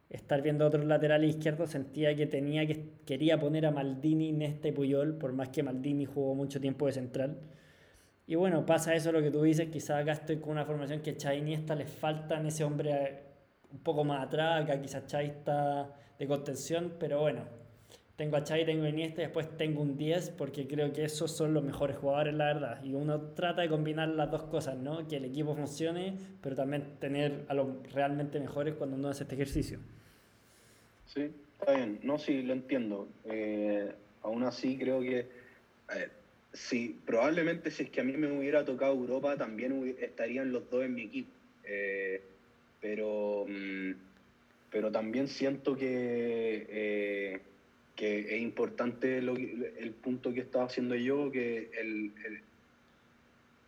[0.09, 4.72] estar viendo otros laterales izquierdos, sentía que tenía que quería poner a Maldini, Nesta y
[4.72, 7.37] Puyol, por más que Maldini jugó mucho tiempo de central.
[8.28, 11.16] Y bueno, pasa eso lo que tú dices, quizás acá estoy con una formación que
[11.16, 13.22] Chai y Esta les faltan ese hombre
[13.72, 17.44] un poco más atrás, acá quizás Chai está de contención, pero bueno,
[18.16, 21.30] tengo a Xavi, tengo a Iniesta y después tengo un 10 porque creo que esos
[21.30, 22.84] son los mejores jugadores, la verdad.
[22.84, 25.06] Y uno trata de combinar las dos cosas, ¿no?
[25.06, 29.36] Que el equipo funcione, pero también tener a los realmente mejores cuando uno hace este
[29.36, 29.78] ejercicio.
[31.06, 32.00] Sí, está bien.
[32.02, 33.08] No, sí, lo entiendo.
[33.24, 35.28] Eh, aún así creo que...
[36.52, 40.84] sí, probablemente si es que a mí me hubiera tocado Europa, también estarían los dos
[40.84, 41.30] en mi equipo.
[41.64, 42.22] Eh,
[42.80, 43.92] pero, mm,
[44.70, 47.40] pero también siento que eh,
[47.98, 52.12] que es importante el punto que estaba haciendo yo, que, el,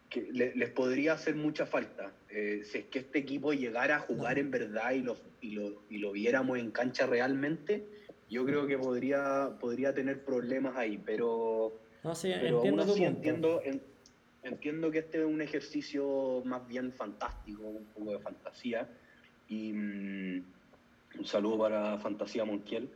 [0.08, 2.12] que les podría hacer mucha falta.
[2.30, 5.82] Eh, si es que este equipo llegara a jugar en verdad y lo, y lo,
[5.90, 7.82] y lo viéramos en cancha realmente,
[8.28, 13.62] yo creo que podría, podría tener problemas ahí, pero, no, sí, entiendo, entiendo,
[14.42, 18.88] entiendo que este es un ejercicio más bien fantástico, un poco de fantasía,
[19.48, 19.72] y...
[19.72, 20.44] Mm,
[21.18, 22.88] un saludo para Fantasía Monquiel,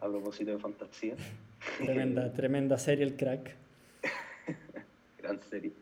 [0.00, 1.14] a propósito de Fantasía.
[1.78, 3.54] Tremenda, tremenda serie, el crack.
[5.18, 5.72] Gran serie.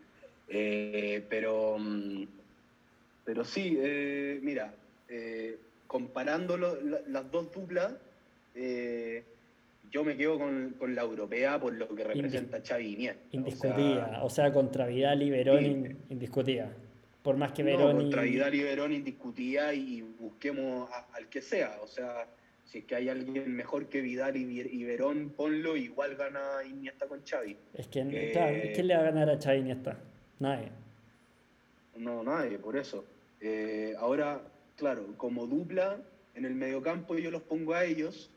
[0.48, 2.24] Eh, pero, mm,
[3.24, 4.74] pero sí, eh, mira,
[5.08, 7.94] eh, comparando las dos duplas,
[9.90, 13.22] yo me quedo con, la europea por lo que representa Xavi Iniesta.
[13.32, 16.70] Indiscutida, o sea, contra Vidal y Verón, indiscutida.
[17.22, 17.96] Por más que Verón.
[17.96, 21.78] No, contra Vidal y Verón indiscutía y busquemos al que sea.
[21.82, 22.26] O sea,
[22.64, 27.22] si es que hay alguien mejor que Vidal y, Verón, ponlo, igual gana Iniesta con
[27.24, 27.56] Xavi.
[27.74, 29.98] Es que, eh, ¿quién le va a ganar a Xavi Iniesta?
[30.38, 30.68] Nadie.
[31.96, 33.04] No, nadie, por eso.
[33.40, 34.40] Eh, ahora,
[34.76, 35.98] claro, como dupla,
[36.34, 38.30] en el mediocampo yo los pongo a ellos.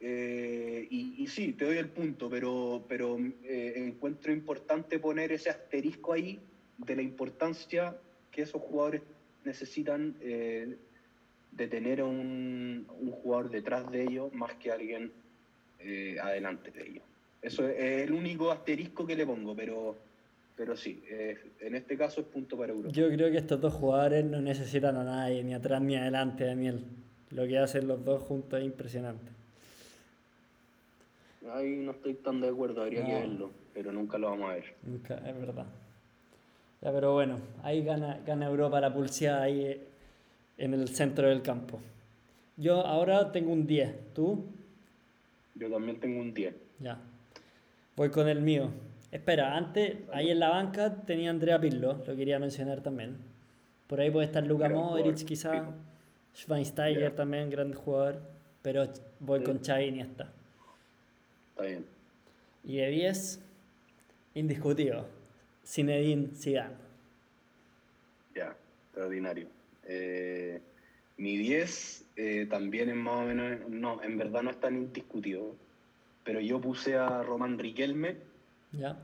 [0.00, 3.16] Eh, y, y, sí, te doy el punto, pero, pero
[3.48, 6.38] encuentro importante poner ese asterisco ahí
[6.78, 7.96] de la importancia
[8.30, 9.02] que esos jugadores
[9.44, 10.76] necesitan eh,
[11.52, 15.12] de tener un, un, jugador detrás de ellos más que alguien
[15.78, 17.04] eh, adelante de ellos.
[17.40, 19.96] Eso es el único asterisco que le pongo, pero,
[20.56, 22.92] pero sí, eh, en este caso es punto para Europa.
[22.92, 26.84] Yo creo que estos dos jugadores no necesitan a nadie, ni atrás ni adelante, Daniel.
[27.30, 29.35] Lo que hacen los dos juntos es impresionante.
[31.52, 34.64] Ahí no estoy tan de acuerdo, habría que verlo, pero nunca lo vamos a ver.
[34.82, 35.66] Nunca, es verdad.
[36.82, 39.80] Ya, pero bueno, ahí gana, gana Europa la pulseada ahí eh,
[40.58, 41.80] en el centro del campo.
[42.56, 44.44] Yo ahora tengo un 10, ¿tú?
[45.54, 46.54] Yo también tengo un 10.
[46.80, 46.98] Ya.
[47.96, 48.70] Voy con el mío.
[49.10, 53.16] Espera, antes, ahí en la banca tenía Andrea Pirlo, lo quería mencionar también.
[53.86, 55.64] Por ahí puede estar Luka Modric, quizá.
[56.34, 58.20] Schweinsteiger también, gran jugador.
[58.62, 58.88] Pero
[59.20, 60.32] voy con Xavi Iniesta.
[61.56, 61.86] Está bien.
[62.64, 63.40] Y de 10,
[64.34, 65.08] indiscutido.
[65.64, 66.74] Zinedine Zidane.
[68.34, 68.54] Ya,
[68.88, 69.48] extraordinario.
[69.84, 70.60] Eh,
[71.16, 75.54] mi 10 eh, también es más o menos, no, en verdad no es tan indiscutido,
[76.24, 78.16] pero yo puse a Román Riquelme
[78.72, 78.98] Ya.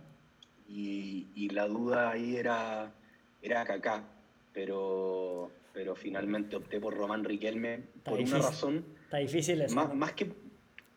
[0.68, 2.92] y, y la duda ahí era,
[3.40, 4.04] era Kaká,
[4.52, 9.74] pero, pero finalmente opté por Román Riquelme Está por una razón, Está difícil eso.
[9.94, 10.30] más que,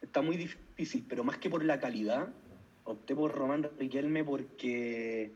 [0.01, 0.64] está muy difícil,
[1.07, 2.29] pero más que por la calidad,
[2.83, 5.31] opté por Román Riquelme porque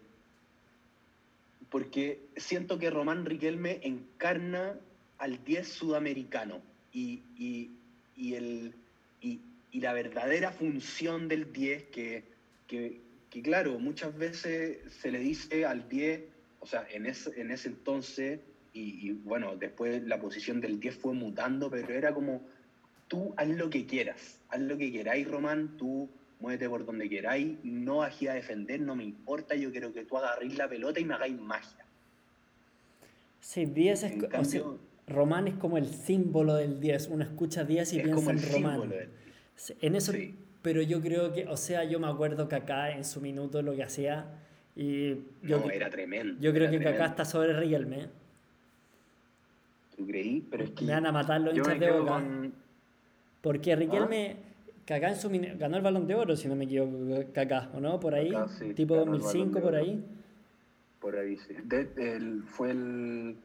[1.70, 4.76] porque siento que Román Riquelme encarna
[5.20, 7.70] al 10 sudamericano y, y,
[8.16, 8.74] y el,
[9.22, 9.40] y,
[9.72, 12.24] y la verdadera función del 10 que,
[12.68, 13.02] que,
[13.44, 16.24] claro, muchas veces se le dice al 10,
[16.60, 18.40] o sea, en ese, en ese entonces,
[18.74, 22.42] y bueno, después la posición del 10 fue mutando, pero era como,
[23.10, 26.08] tú haz lo que quieras, haz lo que queráis, Román, tú
[26.40, 30.18] muévete por donde queráis, no bajé a defender, no me importa, yo quiero que tú
[30.18, 31.84] agarréis la pelota y me hagáis magia.
[33.42, 34.12] Sí, 10 es.
[34.14, 37.08] En o sea, cambio- Román es como el símbolo del 10.
[37.08, 38.90] Uno escucha 10 y es piensa como el en Román.
[38.90, 39.10] del-
[39.82, 40.36] En eso, Sí.
[40.62, 43.84] pero yo creo que, o sea, yo me acuerdo Kaká en su minuto lo que
[43.84, 44.26] hacía
[44.76, 46.40] y yo, No, era tremendo.
[46.40, 47.06] yo creo que Kaká tremendo.
[47.12, 48.08] está sobre Riquelme.
[49.98, 50.46] ¿Tú creí?
[50.50, 52.12] Pero es que Me van a matar los hinchas de Boca.
[52.14, 52.54] con-
[53.42, 54.38] Porque Riquelme.
[54.86, 56.92] Kaká en su ganó el Balón de Oro, si no me equivoco,
[57.32, 58.00] Kaká, ¿o no?
[58.00, 60.06] Por ahí, Kaká, sí, tipo ganó el 2005, Balón de por ahí.
[61.00, 61.54] Por ahí, sí.
[61.64, 63.36] De- el- fue, el,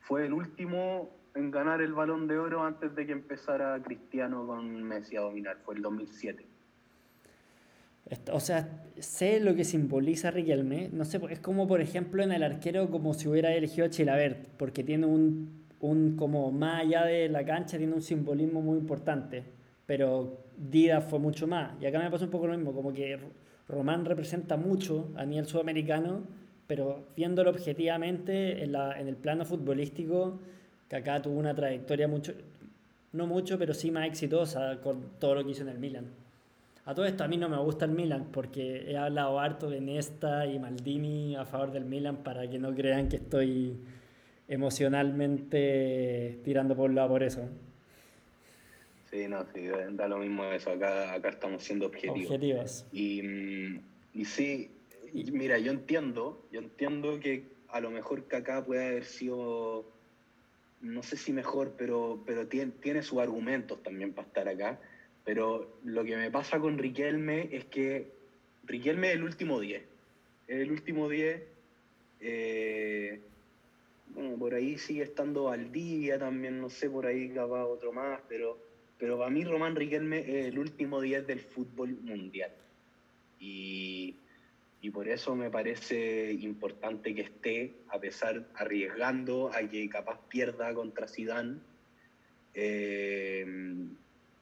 [0.00, 4.82] fue el último en ganar el balón de oro antes de que empezara Cristiano con
[4.82, 5.56] Messi a dominar.
[5.64, 6.44] Fue el 2007.
[8.10, 8.68] Est- O sea,
[8.98, 10.90] sé lo que simboliza Riquelme.
[10.92, 14.46] No sé, es como por ejemplo en el arquero como si hubiera elegido a Chilabert,
[14.58, 19.44] porque tiene un, un como más allá de la cancha, tiene un simbolismo muy importante.
[19.86, 21.72] Pero Dida fue mucho más.
[21.80, 23.18] Y acá me pasa un poco lo mismo, como que
[23.68, 26.22] Román representa mucho a nivel sudamericano,
[26.66, 30.38] pero viéndolo objetivamente en, la, en el plano futbolístico,
[30.90, 32.32] acá tuvo una trayectoria mucho,
[33.12, 36.06] no mucho, pero sí más exitosa con todo lo que hizo en el Milan.
[36.86, 39.80] A todo esto a mí no me gusta el Milan porque he hablado harto de
[39.80, 43.76] Nesta y Maldini a favor del Milan para que no crean que estoy
[44.48, 47.48] emocionalmente tirando por un lado por eso.
[49.10, 50.70] Sí, no, sí, da lo mismo eso.
[50.70, 52.26] Acá, acá estamos siendo objetivos.
[52.26, 52.84] Objetivos.
[52.92, 53.80] Y, mm,
[54.14, 54.70] y sí,
[55.12, 59.84] y mira, yo entiendo, yo entiendo que a lo mejor Kaká puede haber sido,
[60.80, 64.78] no sé si mejor, pero, pero tiene, tiene sus argumentos también para estar acá.
[65.24, 68.12] Pero lo que me pasa con Riquelme es que
[68.64, 69.82] Riquelme es el último 10.
[70.48, 71.42] Es el último 10.
[72.20, 73.20] eh,
[74.14, 78.58] bueno, por ahí sigue estando Valdivia también, no sé, por ahí capaz otro más, pero,
[78.98, 82.50] pero para mí Román Riquelme es el último 10 del fútbol mundial.
[83.40, 84.14] Y,
[84.80, 90.72] y por eso me parece importante que esté, a pesar, arriesgando a que capaz pierda
[90.72, 91.58] contra Zidane.
[92.54, 93.44] Eh,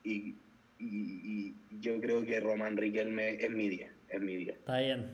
[0.05, 0.35] y,
[0.79, 4.57] y- y yo creo que Román Riquelme es mi 10, es mi 10.
[4.57, 5.07] Está bien.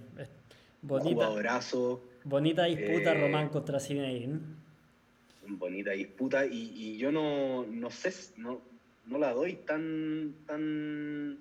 [0.82, 4.38] Bonita, jugadorazo, bonita disputa Eh, Román contra Zinedine.
[5.48, 8.60] bonita disputa y, y yo no, no sé, no,
[9.06, 11.38] no la doy tan tan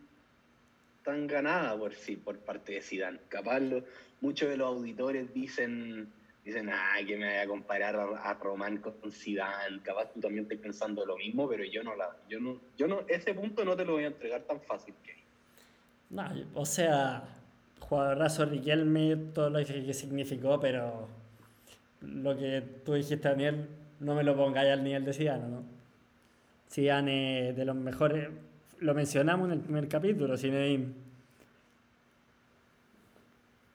[1.03, 3.19] tan ganada por sí por parte de Zidane.
[3.29, 3.83] Capaz lo-
[4.21, 6.11] muchos de los auditores dicen
[6.43, 9.81] dicen, ah, que me vaya a comparar a, a Román con Zidane.
[9.83, 13.01] Capaz tú también estás pensando lo mismo, pero yo no la, yo no, yo no,
[13.09, 15.13] ese punto no te lo voy a entregar tan fácil que
[16.09, 16.23] No,
[16.53, 17.36] o sea,
[17.79, 21.07] jugadorazo Riquelme, todo lo que significó, pero
[22.01, 23.67] lo que tú dijiste, Daniel,
[23.99, 25.63] no me lo pongáis al nivel de Zidane, ¿no?
[26.69, 28.29] Zidane es de los mejores,
[28.79, 30.87] lo mencionamos en el primer capítulo, Zinedine.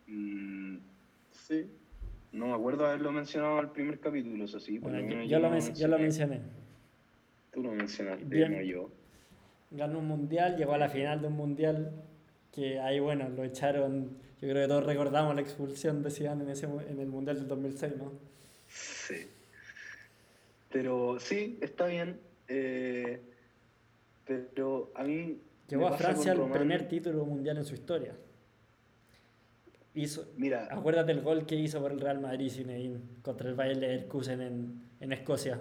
[0.07, 0.77] Mm,
[1.33, 1.67] sí.
[2.33, 4.79] No me acuerdo haberlo mencionado al primer capítulo, eso sí.
[4.79, 6.41] Bueno, yo, lo, no men- yo lo mencioné.
[7.53, 8.53] Tú lo mencionaste, Bien.
[8.53, 8.91] no yo.
[9.71, 11.93] ganó un mundial, llegó a la final de un mundial
[12.53, 14.17] que ahí, bueno, lo echaron.
[14.41, 17.49] Yo creo que todos recordamos la expulsión de Zidane en, ese, en el mundial del
[17.49, 18.13] 2006, ¿no?
[18.69, 19.27] Sí.
[20.71, 22.21] Pero sí, está bien.
[22.49, 23.21] Eh,
[24.27, 25.41] pero a mí.
[25.69, 28.15] Llegó a Francia el primer título mundial en su historia.
[29.95, 33.81] Hizo, Mira, acuérdate el gol que hizo por el Real Madrid Zinedine contra el Bayern
[33.81, 35.61] Leverkusen en, en Escocia.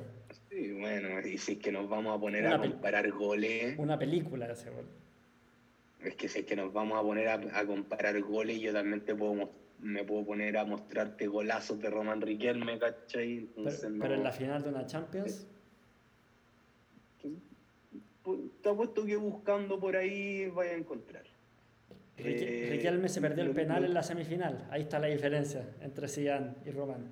[0.50, 3.76] Sí, bueno, y si es que nos vamos a poner a comparar goles.
[3.78, 4.86] Una película ese gol.
[6.04, 9.14] Es que si es que nos vamos a poner a, comparar goles, yo también te
[9.14, 13.48] puedo, me puedo poner a mostrarte golazos de Román Riquelme, ¿cachai?
[14.00, 15.48] pero, en la final de una Champions.
[18.24, 21.24] Pues, te apuesto que buscando por ahí vaya a encontrar.
[22.18, 24.68] Eh, Riquelme se perdió el penal en la semifinal.
[24.72, 27.12] Ahí está la diferencia entre Zidane y Román.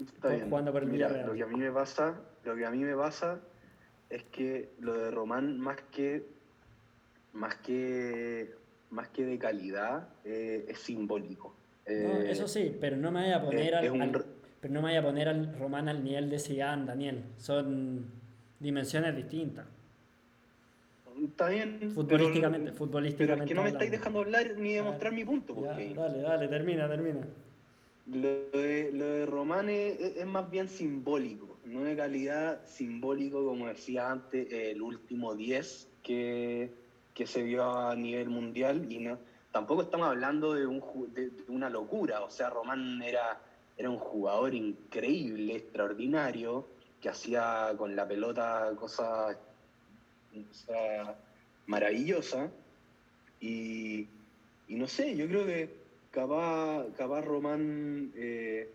[0.00, 0.48] Está bien.
[0.48, 1.26] Jugando por el Villarreal.
[1.26, 3.40] Lo que a mí me pasa, lo que a mí me pasa
[4.10, 6.35] es que lo de Román más que
[7.36, 8.54] más que
[8.90, 11.54] más que de calidad eh, es simbólico.
[11.84, 14.24] Eh, eso sí, pero no me vaya a poner al,
[14.60, 17.24] pero no me a poner al Román al nivel de Zidane, Daniel.
[17.36, 18.06] Son
[18.58, 19.66] dimensiones distintas.
[21.24, 21.90] Está bien.
[21.94, 23.44] Futbolísticamente, pero, futbolísticamente.
[23.44, 25.54] es que no me estáis dejando hablar ni demostrar mi punto.
[25.54, 25.94] Porque...
[25.94, 27.20] dale, dale, termina, termina.
[28.06, 34.10] Lo de, lo de Román es, más bien simbólico, no de calidad, simbólico, como decía
[34.12, 36.70] antes, el último 10 que,
[37.16, 38.92] que se vio a nivel mundial.
[38.92, 39.18] Y no,
[39.50, 40.82] tampoco estamos hablando de, un,
[41.14, 43.40] de, una locura, o sea, Román era,
[43.76, 46.66] era un jugador increíble, extraordinario,
[47.00, 49.38] que hacía con la pelota cosas
[51.66, 52.50] maravillosa.
[53.40, 54.06] Y,
[54.68, 55.74] y, no sé, yo creo que
[56.10, 58.70] capaz, capaz Román, eh,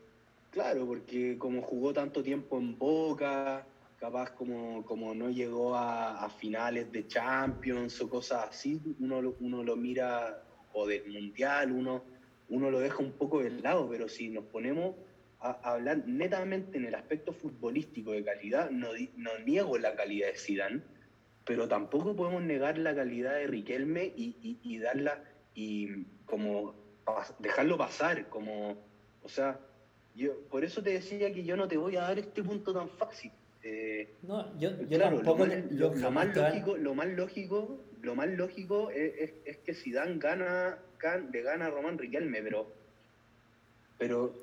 [0.49, 3.65] claro, porque como jugó tanto tiempo en Boca,
[4.01, 9.75] capaz como, como no llegó a, finales de Champions o cosas así, uno, uno lo
[9.75, 10.41] mira,
[10.73, 12.03] o del Mundial, uno,
[12.49, 14.95] uno lo deja un poco de lado, pero si nos ponemos
[15.39, 18.87] a, hablar netamente en el aspecto futbolístico de calidad, no,
[19.17, 20.81] no niego la calidad de Zidane,
[21.45, 25.23] pero tampoco podemos negar la calidad de Riquelme y, darla
[25.53, 26.73] y como
[27.37, 28.77] dejarlo pasar, como,
[29.21, 29.59] o sea,
[30.15, 32.89] yo por eso te decía que yo no te voy a dar este punto tan
[32.89, 33.31] fácil.
[33.63, 39.33] Eh, no, yo, yo tampoco lo, más, lógico, lo más lógico, lo más lógico es,
[39.45, 40.79] es, que si Dan gana,
[41.31, 42.67] le gana a Román Riquelme, pero,
[43.99, 44.33] pero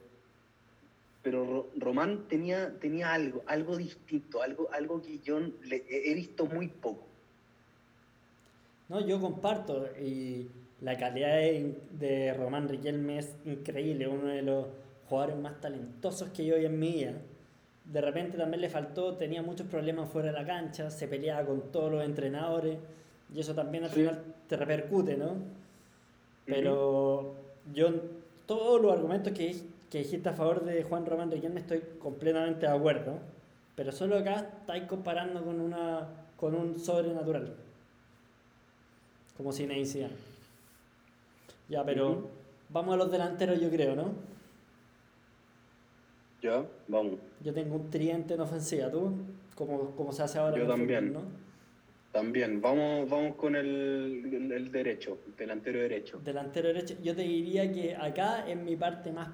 [1.23, 6.69] pero Román tenía, tenía algo, algo distinto, algo, algo que yo le, he visto muy
[6.69, 7.07] poco.
[8.89, 10.49] No, yo comparto y
[10.81, 14.69] la calidad de, Román Riquelme es increíble, uno de los
[15.09, 17.21] jugadores más talentosos que yo hoy en mi vida.
[17.93, 21.73] De repente también le faltó, tenía muchos problemas fuera de la cancha, se peleaba con
[21.73, 22.79] todos los entrenadores
[23.35, 25.37] y eso también al final te repercute, ¿no?
[26.45, 27.35] Pero
[27.73, 27.93] yo,
[28.47, 29.57] todos los argumentos que
[29.91, 33.19] que dijiste a favor de Juan Román Riquelme estoy completamente de acuerdo,
[33.75, 37.55] pero solo acá estáis comparando con, una, con un sobrenatural,
[39.37, 40.15] como si Zidane.
[41.69, 42.29] Ya, pero
[42.71, 44.13] vamos a los delanteros yo creo, ¿no?
[46.43, 47.19] Ya, vamos.
[47.43, 49.13] Yo tengo un tridente en ofensiva, ¿tú?
[49.55, 50.57] Como, como se hace ahora.
[50.57, 51.13] Yo también.
[51.13, 51.23] ¿no?
[52.13, 56.19] También, vamos, vamos con el, el, derecho, delantero derecho.
[56.25, 59.29] Delantero derecho, yo te diría que acá en mi parte más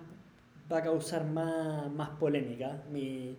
[0.70, 2.82] va a causar más, más polémica.
[2.90, 3.36] Mi,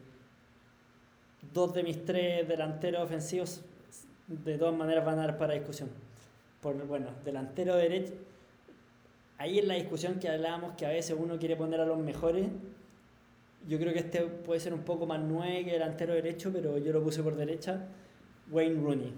[1.53, 3.61] dos de mis tres delanteros ofensivos
[4.27, 5.89] de todas maneras van a dar para discusión.
[6.61, 8.13] Por, bueno, delantero derecho,
[9.37, 12.47] ahí en la discusión que hablábamos que a veces uno quiere poner a los mejores,
[13.67, 16.93] yo creo que este puede ser un poco más nueve que delantero derecho, pero yo
[16.93, 17.87] lo puse por derecha,
[18.51, 19.13] Wayne Rooney.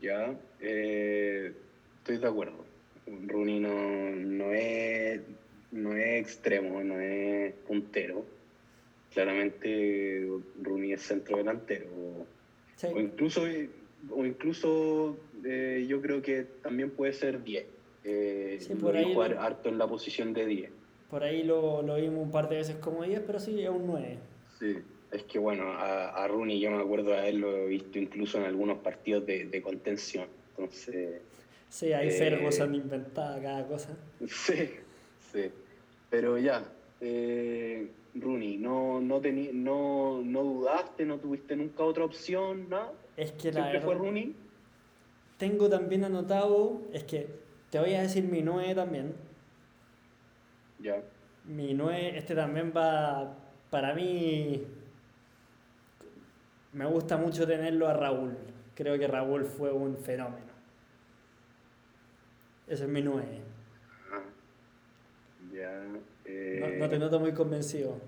[0.00, 1.52] Ya, eh,
[1.98, 2.64] estoy de acuerdo.
[3.06, 5.20] Rooney no, no es
[5.72, 8.24] no es extremo, no es puntero.
[9.12, 10.26] Claramente
[10.62, 11.86] Rooney es centro delantero.
[12.82, 13.42] O incluso,
[14.10, 17.66] o incluso eh, yo creo que también puede ser 10.
[18.02, 18.58] Eh,
[19.12, 20.70] jugar harto en la posición de 10.
[21.10, 23.86] Por ahí lo, lo, vimos un par de veces como 10, pero sí es un
[23.86, 24.18] 9.
[24.58, 24.78] Sí,
[25.10, 28.78] es que bueno, a, a Rooney yo me acuerdo de haberlo visto incluso en algunos
[28.78, 30.26] partidos de, de contención.
[30.50, 31.22] Entonces.
[31.68, 33.90] Sí, hay eh, han inventado cada cosa.
[34.26, 34.70] Sí,
[35.32, 35.50] Sí,
[36.08, 36.64] pero ya,
[37.00, 42.92] eh, Rooney, no, no, no, no dudaste, no tuviste nunca otra opción, ¿no?
[43.16, 44.34] Es que la verdad, fue Rooney?
[45.38, 47.28] Tengo también anotado, es que
[47.70, 49.14] te voy a decir mi 9 también.
[50.82, 51.02] Ya.
[51.44, 53.36] Mi 9, este también va,
[53.70, 54.66] para mí,
[56.72, 58.36] me gusta mucho tenerlo a Raúl.
[58.74, 60.50] Creo que Raúl fue un fenómeno.
[62.66, 63.24] Ese es mi 9.
[64.12, 64.22] Ah,
[65.52, 65.82] ya.
[65.82, 67.98] No, eh, no te noto muy convencido.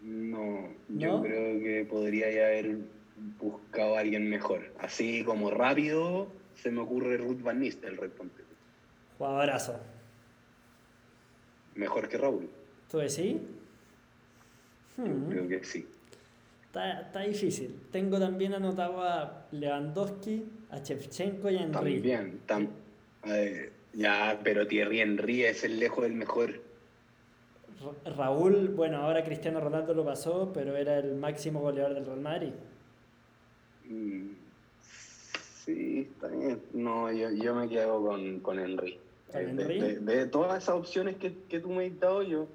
[0.00, 1.22] No, yo ¿No?
[1.22, 2.78] creo que podría ya haber
[3.38, 4.72] buscado a alguien mejor.
[4.78, 8.10] Así como rápido se me ocurre Ruth Van Nistelrooy.
[9.18, 9.78] Jugadorazo.
[11.74, 12.48] Mejor que Raúl.
[12.90, 13.36] ¿Tú decís?
[14.96, 15.86] Hmm, creo que sí.
[16.66, 17.74] está, está difícil.
[17.90, 21.94] Tengo también anotado a Lewandowski, a Shevchenko y a Henry.
[21.94, 22.68] También, tam-
[23.24, 26.60] eh, ya, pero Thierry Henry es el lejos del mejor.
[28.04, 32.20] Ra- Raúl, bueno, ahora Cristiano Ronaldo lo pasó, pero era el máximo goleador del Real
[32.20, 32.52] Madrid.
[33.88, 34.28] Mm,
[35.64, 36.60] Sí, está bien.
[36.72, 38.98] No, yo, yo me quedo con, con Henry.
[39.32, 42.46] De, de- de todas esas opciones que, que tú me has dado, yo.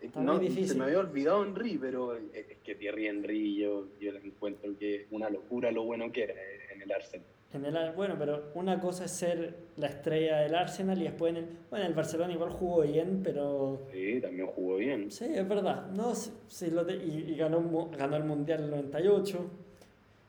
[0.00, 4.20] Está no, se me había olvidado Henry, pero es que Thierry Henry yo, yo le
[4.20, 6.34] encuentro que es una locura lo bueno que era
[6.74, 7.26] en el Arsenal.
[7.52, 11.36] En el, bueno, pero una cosa es ser la estrella del Arsenal y después en
[11.38, 15.10] el, bueno, el Barcelona igual jugó bien, pero Sí, también jugó bien.
[15.10, 15.90] sí, es verdad.
[15.90, 19.50] No, sí, sí lo te- y, y ganó, ganó el Mundial en el 98.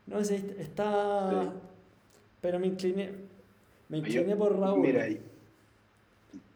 [0.08, 1.30] No sé, está...
[1.44, 1.50] Sí.
[2.42, 3.12] Pero me incliné,
[3.88, 4.82] me Yo- incliné por Raúl.
[4.82, 5.06] Mira,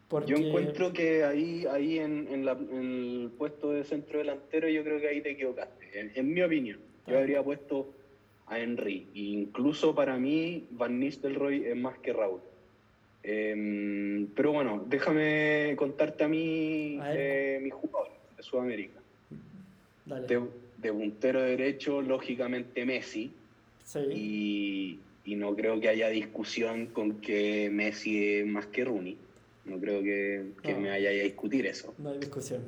[0.08, 4.68] porque, yo encuentro que ahí, ahí en, en la- en el puesto de centro delantero,
[4.68, 6.78] yo creo que ahí te equivocaste, en, en mi opinión.
[7.06, 7.20] Yo Ah.
[7.20, 7.92] habría puesto
[8.46, 9.06] a Henry.
[9.14, 12.40] E incluso para mí, Van Nistelrooy es más que Raúl.
[13.22, 19.00] Em, pero bueno, déjame contarte a mí A eh, mi jugador de Sudamérica.
[20.04, 20.26] Dale.
[20.28, 20.40] De,
[20.78, 23.32] de puntero derecho, lógicamente Messi.
[23.82, 23.98] Sí.
[24.14, 29.16] Y, y no creo que haya discusión con que Messi es más que Rooney.
[29.66, 30.80] No creo que, que No.
[30.80, 31.92] me haya a discutir eso.
[31.98, 32.62] No hay discusión.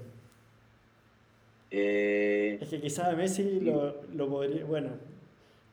[1.71, 4.65] Eh, Es que quizás a Messi lo, lo podría.
[4.65, 4.91] Bueno,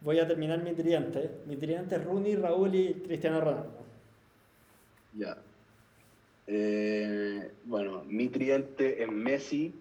[0.01, 1.31] voy a terminar mi triante.
[1.47, 3.71] Mi triante es Rooney, Raúl y Cristiano Ronaldo.
[5.13, 5.37] ya.
[6.47, 9.73] Eh, bueno, mi triente es Messi,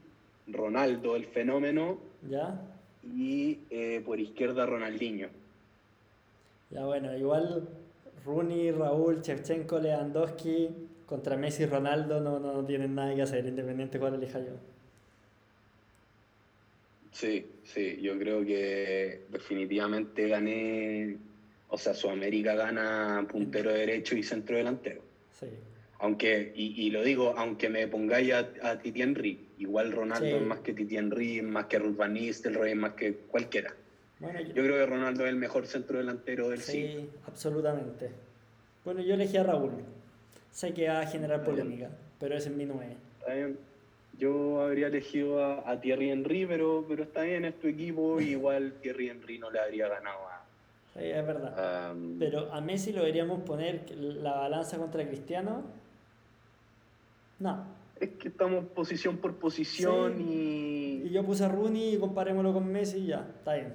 [0.47, 1.99] Ronaldo, el fenómeno,
[2.30, 2.59] ¿Ya?
[3.03, 5.28] y eh, por izquierda Ronaldinho.
[6.70, 7.68] Ya bueno, igual
[8.24, 10.70] Rooney, Raúl, Shevchenko, Lewandowski
[11.07, 14.52] contra Messi y Ronaldo no, no tienen nada que hacer, independiente cuál elija yo.
[17.12, 21.16] Sí, sí, yo creo que definitivamente gané,
[21.68, 25.00] o sea, Sudamérica gana puntero derecho y centro delantero.
[25.38, 25.46] Sí.
[26.00, 30.32] Aunque, y, y lo digo, aunque me pongáis a, a Titi Henry, igual Ronaldo Sí.
[30.34, 33.72] es más que Titi Henry, es más que Ruth Van Nistelrooy, es más que cualquiera.
[34.18, 37.00] Bueno, yo- Yo creo que Ronaldo es el mejor centro delantero del siglo.
[37.00, 38.11] sí, absolutamente.
[38.84, 39.70] Bueno, yo elegí a Raúl.
[40.55, 41.50] Sé que va a generar bien.
[41.50, 41.90] polémica,
[42.20, 42.96] pero ese es mi 9.
[43.18, 43.59] Está bien.
[44.16, 48.74] Yo habría elegido a, a Thierry Henry, pero, pero está bien, es tu equipo, igual
[48.80, 50.44] Thierry Henry no le habría ganado a...
[50.94, 51.92] Sí, es verdad.
[52.20, 55.64] Pero a Messi lo deberíamos poner la balanza contra Cristiano.
[57.40, 57.64] No.
[57.98, 62.70] Es que estamos posición por posición Y y, yo puse a Rooney y comparémoslo con
[62.70, 63.74] Messi y ya, está bien.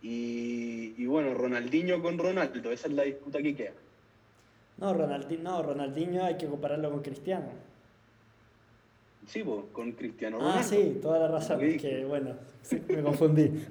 [0.00, 3.72] y, y bueno, Ronaldinho con Ronaldo, esa es la disputa que queda.
[4.76, 7.48] No, Ronaldinho, no, Ronaldinho hay que compararlo con Cristiano.
[9.26, 10.58] Sí, con Cristiano Ronaldo.
[10.58, 11.62] Ah, sí, toda la razón.
[11.62, 13.50] Es que bueno, sí, me confundí.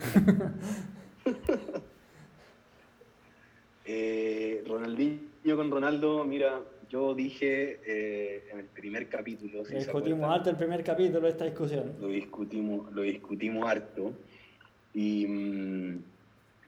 [3.85, 10.49] Eh, Ronaldinho con Ronaldo, mira, yo dije eh, en el primer capítulo, si Discutimos alto
[10.49, 11.93] el primer capítulo de esta discusión.
[11.99, 14.13] lo discutimos, lo discutimos harto.
[14.93, 16.03] Y, mm,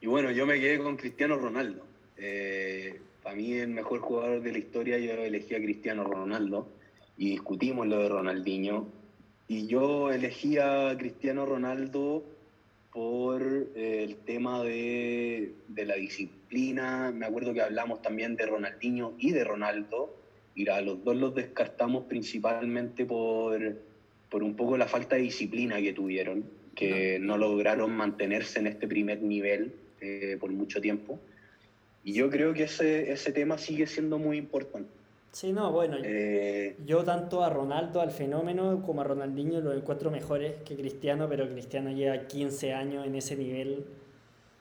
[0.02, 1.86] y bueno, yo me quedé con Cristiano Ronaldo.
[2.18, 6.68] Eh, para mí el mejor jugador de la historia, yo elegí a Cristiano Ronaldo
[7.16, 8.86] y discutimos lo de Ronaldinho.
[9.48, 12.22] Y yo elegí a Cristiano Ronaldo
[12.92, 13.42] por
[13.74, 17.10] eh, el tema de, de la disciplina.
[17.10, 20.14] Me acuerdo que hablamos también de Ronaldinho y de Ronaldo.
[20.54, 23.76] Y a los dos los descartamos principalmente por,
[24.30, 26.44] por un poco la falta de disciplina que tuvieron,
[26.76, 31.18] que no lograron mantenerse en este primer nivel eh, por mucho tiempo.
[32.06, 34.88] Y yo creo que ese, ese tema sigue siendo muy importante.
[35.32, 40.12] Sí, no, bueno, Eh, yo tanto a Ronaldo, al fenómeno, como a Ronaldinho los encuentro
[40.12, 43.86] mejores que Cristiano, pero Cristiano lleva 15 años en ese nivel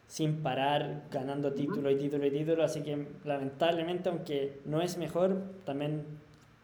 [0.07, 5.37] sin parar, ganando título y título y título, así que lamentablemente, aunque no es mejor,
[5.65, 6.01] también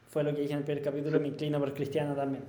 [0.08, 2.44] fue lo que dije en el primer capítulo, me inclino por Cristiano también.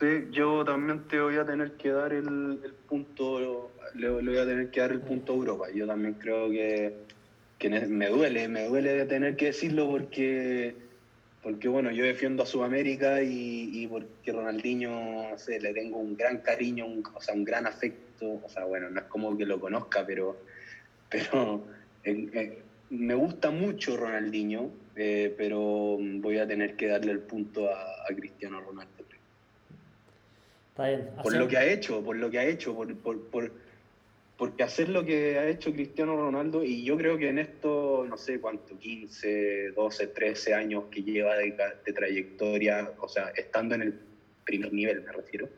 [0.00, 4.46] Sí, yo también te voy a tener que dar el, punto, le, le voy a
[4.46, 5.66] tener que dar el punto Europa.
[5.74, 6.92] Yo también creo que,
[7.58, 10.74] que me duele, me duele tener que decirlo porque
[11.42, 16.16] porque bueno, yo defiendo a Sudamérica y, y porque Ronaldinho, no sé, le tengo un
[16.16, 19.46] gran cariño, un, o sea, un gran afecto, o sea, bueno, no es como que
[19.46, 20.36] lo conozca, pero,
[21.08, 21.64] pero
[22.90, 28.60] me gusta mucho Ronaldinho, eh, pero voy a tener que darle el punto a, Cristiano
[28.60, 29.07] Ronaldo.
[30.78, 31.08] Está bien.
[31.20, 33.50] Por lo que ha hecho, por lo que ha hecho, por, por, por
[34.38, 38.16] porque hacer lo que ha hecho Cristiano Ronaldo, y yo creo que en esto, no
[38.16, 41.52] sé cuánto, 15, 12, 13 años que lleva de,
[41.92, 43.98] trayectoria, o sea, estando en el
[44.44, 45.48] primer nivel, me refiero,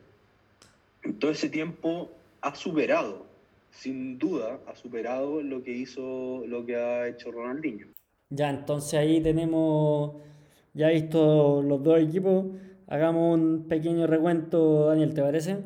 [1.03, 2.11] en todo ese tiempo
[2.41, 3.27] ha superado,
[3.71, 7.89] sin duda, ha superado lo que hizo, lo que ha hecho Ronaldinho.
[8.31, 10.23] Ya, entonces ahí tenemos,
[10.73, 12.47] ya visto los dos equipos,
[12.91, 15.59] hagamos un pequeño recuento, Daniel, ¿te parece?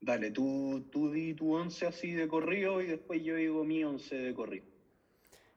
[0.00, 4.16] Dale, tú, tú di tu 11 así de corrido y después yo digo mi 11
[4.16, 4.64] de corrido.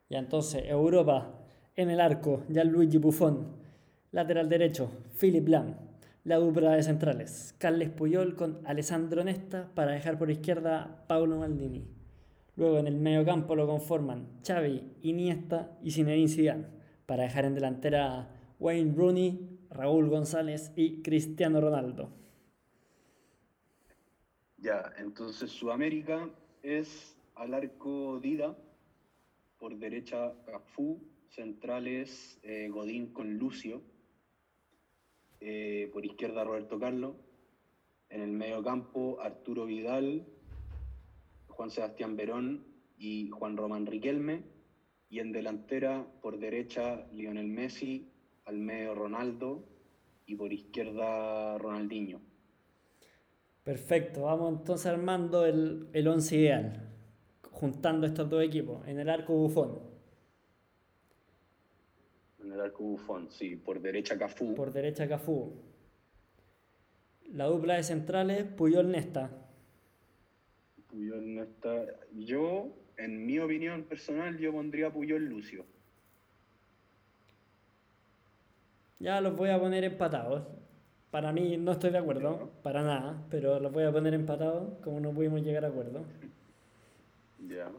[0.09, 1.39] Ya entonces, Europa,
[1.75, 3.55] en el arco, Gianluigi Buffon.
[4.11, 5.75] Lateral derecho, Philip Lam.
[6.23, 11.85] La dupla de centrales, Carles Puyol con Alessandro Nesta para dejar por izquierda Paulo Maldini.
[12.55, 16.65] Luego en el medio campo lo conforman Xavi, Iniesta y Zinedine Zidane
[17.05, 22.09] para dejar en delantera Wayne Rooney, Raúl González y Cristiano Ronaldo.
[24.57, 26.29] Ya, entonces Sudamérica
[26.63, 28.57] es al arco Dida,
[29.59, 33.81] por derecha Cafú, centrales eh, Godín con Lucio,
[35.39, 37.15] eh, por izquierda Roberto Carlos,
[38.09, 40.25] en el medio campo Arturo Vidal,
[41.49, 42.65] Juan Sebastián Verón
[42.97, 44.43] y Juan Román Riquelme,
[45.09, 48.11] y en delantera por derecha Lionel Messi,
[48.47, 49.63] al medio Ronaldo
[50.25, 52.21] y por izquierda Ronaldinho.
[53.63, 56.89] Perfecto, vamos entonces armando el, el once ideal,
[57.51, 58.87] juntando estos dos equipos.
[58.87, 59.79] En el arco bufón.
[62.39, 64.55] En el arco bufón, sí, por derecha Cafú.
[64.55, 65.51] Por derecha Cafú.
[67.25, 69.29] La dupla de centrales, Puyol Nesta.
[70.89, 71.85] Puyol Nesta.
[72.13, 75.65] Yo, en mi opinión personal, yo pondría Puyol Lucio.
[78.99, 80.43] Ya los voy a poner empatados.
[81.11, 84.99] Para mí no estoy de acuerdo, para nada, pero los voy a poner empatados como
[84.99, 86.01] no pudimos llegar a acuerdo.
[87.47, 87.69] Ya.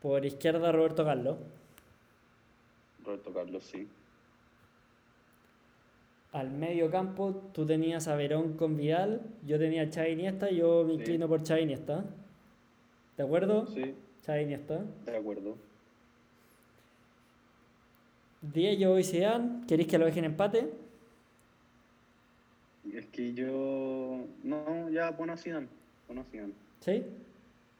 [0.00, 1.36] Por izquierda Roberto Carlos.
[3.04, 3.88] Roberto Carlos, sí.
[6.32, 10.84] Al medio campo tú tenías a Verón con Vidal, yo tenía a Xavi Iniesta, yo
[10.84, 12.04] me inclino por Xavi Iniesta.
[13.16, 13.66] ¿De acuerdo?
[13.68, 13.94] Sí.
[14.26, 14.84] Xavi Iniesta.
[15.06, 15.56] De acuerdo.
[18.42, 20.70] Diego y Zidane, ¿queréis que lo dejen empate?
[22.92, 24.24] Es que yo.
[24.42, 25.68] No, ya pon a Zidane.
[26.80, 27.04] ¿Sí?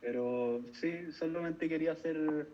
[0.00, 2.48] Pero sí, solamente quería hacer.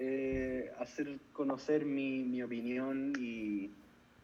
[0.00, 3.68] Eh, hacer conocer mi, mi opinión y,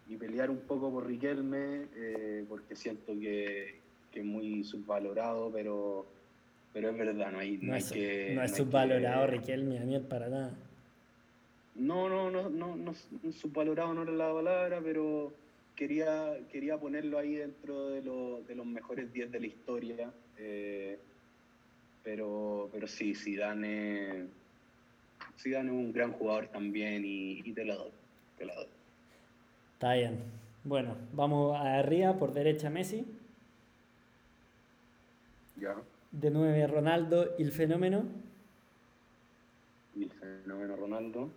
[0.09, 3.80] y, pelear un poco por Riquelme, eh, porque siento que,
[4.12, 6.07] que, es muy subvalorado, pero,
[6.72, 8.34] pero es verdad, no hay, no, es, que.
[8.36, 10.55] No es subvalorado Riquelme, Daniel, para nada.
[11.75, 12.95] No, no, no, no, no,
[13.33, 15.33] subvalorado no era la palabra, pero
[15.75, 20.12] quería, quería ponerlo ahí dentro de, de los mejores 10 de la historia.
[20.39, 20.99] Eh,
[22.05, 24.27] pero, pero sí, Zidane,
[25.39, 27.91] Zidane es un gran jugador también y, te, lo doy,
[28.39, 28.66] te lo doy.
[29.72, 30.18] Está bien.
[30.64, 33.05] Bueno, vamos a arriba, por derecha Messi.
[35.57, 35.77] Ya.
[36.12, 38.05] De 9 Ronaldo y el fenómeno.
[39.97, 41.31] Y el fenómeno Ronaldo.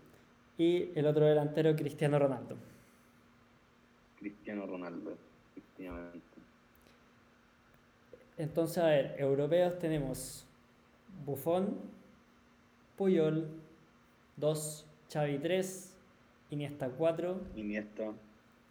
[0.57, 2.57] Y el otro delantero Cristiano Ronaldo.
[4.17, 5.15] Cristiano Ronaldo,
[5.51, 6.19] efectivamente.
[8.37, 10.45] Entonces, a ver, europeos tenemos
[11.25, 11.77] Buffon,
[12.95, 13.47] Puyol,
[14.37, 15.93] 2, Xavi 3,
[16.51, 18.13] Iniesta 4, Iniesta,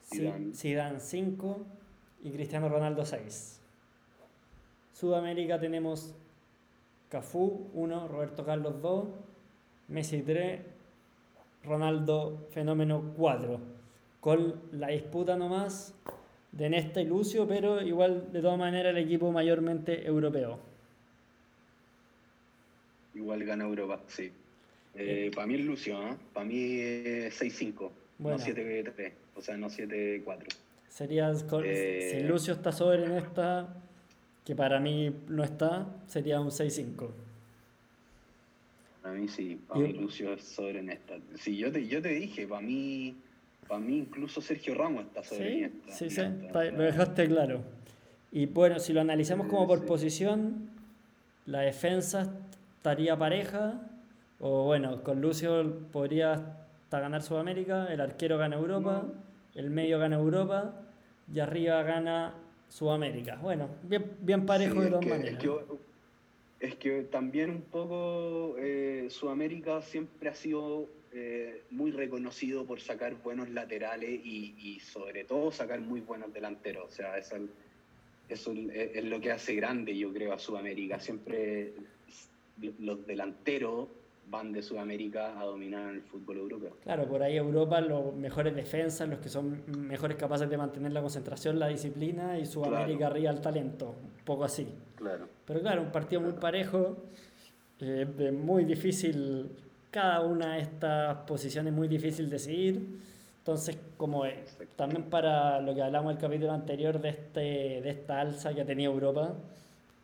[0.02, 1.66] Zidane 5
[2.24, 3.60] y Cristiano Ronaldo 6.
[4.92, 6.14] Sudamérica tenemos
[7.08, 9.08] Cafú 1, Roberto Carlos 2,
[9.88, 10.60] Messi 3,
[11.66, 13.76] Ronaldo Fenómeno 4
[14.20, 15.94] con la disputa nomás
[16.50, 20.58] de Nesta y Lucio, pero igual de todas maneras el equipo mayormente europeo.
[23.14, 24.32] Igual gana Europa, sí.
[24.94, 26.16] Eh, para mí es Lucio, ¿eh?
[26.32, 30.46] para mí es 6-5, no 7-3, o sea, no 7-4.
[30.88, 31.30] Sería,
[31.62, 33.76] eh, si Lucio está sobre Nesta,
[34.44, 37.10] que para mí no está, sería un 6-5.
[39.06, 41.14] Para mí sí, para mí Lucio es sobre Nesta.
[41.36, 43.14] Sí, yo te, yo te dije, para mí
[43.68, 47.62] para mí incluso Sergio Ramos está sobre Sí, sí, sí, lo dejaste claro.
[48.32, 50.70] Y bueno, si lo analizamos como por posición,
[51.44, 52.34] la defensa
[52.78, 53.80] estaría pareja,
[54.40, 56.32] o bueno, con Lucio podría
[56.82, 59.04] hasta ganar Sudamérica, el arquero gana Europa,
[59.54, 60.80] el medio gana Europa
[61.32, 62.34] y arriba gana
[62.68, 63.36] Sudamérica.
[63.40, 65.32] Bueno, bien, bien parejo de todas maneras.
[65.34, 65.48] Es que,
[67.10, 74.20] también un poco eh, Sudamérica siempre ha sido eh, muy reconocido por sacar buenos laterales
[74.24, 76.84] y, sobre todo sacar muy buenos delanteros.
[76.86, 77.36] O sea, eso,
[78.28, 80.98] eso es lo que hace grande, yo creo, a Sudamérica.
[80.98, 81.74] Siempre
[82.78, 83.88] los delanteros
[84.28, 86.76] van de Sudamérica a dominar el fútbol europeo.
[86.82, 91.00] Claro, por ahí Europa los mejores defensas, los que son mejores capaces de mantener la
[91.00, 94.66] concentración, la disciplina, y Sudamérica arriba el talento, un poco así.
[94.96, 95.28] Claro.
[95.44, 96.96] Pero claro, un partido muy parejo,
[97.80, 99.50] eh, muy difícil,
[99.90, 103.00] cada una de estas posiciones muy difícil decidir.
[103.38, 104.24] Entonces, como
[104.74, 108.66] también para lo que hablamos el capítulo anterior de, este, de esta alza que ha
[108.66, 109.34] tenido Europa,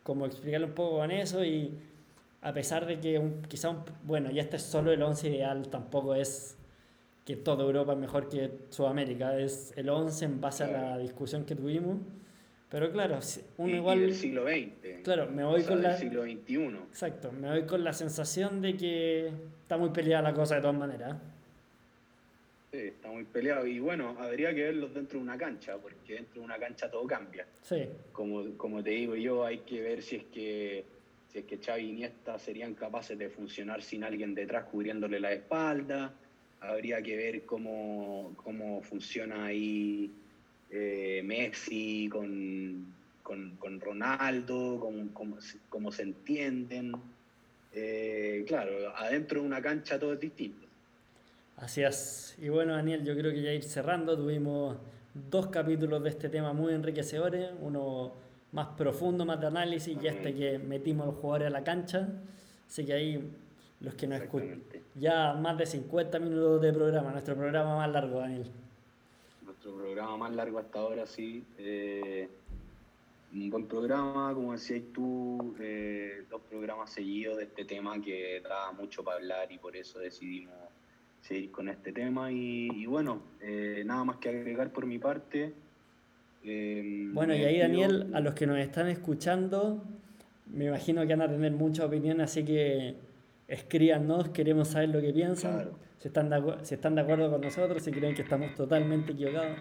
[0.05, 1.77] como explicarle un poco con eso y
[2.43, 5.68] a pesar de que un, quizá, un, bueno, ya este es solo el 11 ideal,
[5.68, 6.57] tampoco es
[7.24, 11.45] que toda Europa es mejor que Sudamérica, es el 11 en base a la discusión
[11.45, 11.99] que tuvimos.
[12.68, 13.18] Pero claro,
[13.59, 14.01] uno igual...
[14.01, 15.03] del siglo XX.
[15.05, 15.97] Claro, me voy con la...
[15.97, 16.55] siglo XXI.
[16.88, 19.32] Exacto, me voy con la sensación de que
[19.62, 21.16] está muy peleada la cosa de todas maneras.
[22.72, 23.66] Sí, está muy peleado.
[23.66, 27.07] Y bueno, habría que verlos dentro de una cancha, porque dentro de una cancha todo
[27.07, 27.47] cambia.
[27.61, 27.86] Sí.
[28.11, 30.84] Como, como te digo yo, hay que ver si es que
[31.33, 35.33] si es que Xavi y Iniesta serían capaces de funcionar sin alguien detrás cubriéndole la
[35.33, 36.12] espalda.
[36.61, 40.11] Habría que ver cómo, cómo funciona ahí
[40.70, 45.39] eh, Messi con, con, Ronaldo, cómo,
[45.70, 46.93] cómo, se entienden.
[47.72, 50.66] Eh, claro, adentro de una cancha todo es distinto.
[51.57, 52.37] Así es.
[52.41, 54.76] Y bueno, Daniel, yo creo que ya ir cerrando, tuvimos
[55.30, 57.51] dos capítulos de este tema muy enriquecedores.
[57.61, 58.12] Uno
[58.53, 62.09] más profundo, más de análisis, y este que metimos a los jugadores a la cancha.
[62.68, 63.32] Así que ahí
[63.80, 64.62] los que nos escuchan.
[64.94, 68.50] Ya más de 50 minutos de programa, nuestro programa más largo, Daniel.
[69.44, 71.44] Nuestro programa más largo hasta ahora, sí.
[71.59, 72.28] Eh,
[73.34, 78.72] un buen programa, como decías tú, eh, dos programas seguidos de este tema que da
[78.72, 80.55] mucho para hablar y por eso decidimos
[81.22, 82.30] seguir con este tema.
[82.30, 85.55] Y, bueno, eh, nada más que agregar por mi parte.
[86.45, 89.84] Em, bueno, y ahí Daniel, a los que nos están escuchando,
[90.47, 92.97] me imagino que van a tener mucha opinión, así que
[93.49, 97.82] escríbanos, queremos saber lo que piensan, si, están de, si están de acuerdo con nosotros,
[97.82, 99.57] si creen que estamos totalmente equivocados.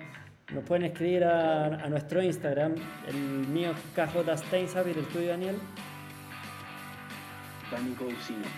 [0.54, 2.76] Nos pueden escribir a, nuestro Instagram,
[3.08, 5.56] el mío KJ Steinsab y el tuyo Daniel.
[7.72, 7.96] Dani.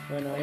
[0.10, 0.42] Bueno, ahí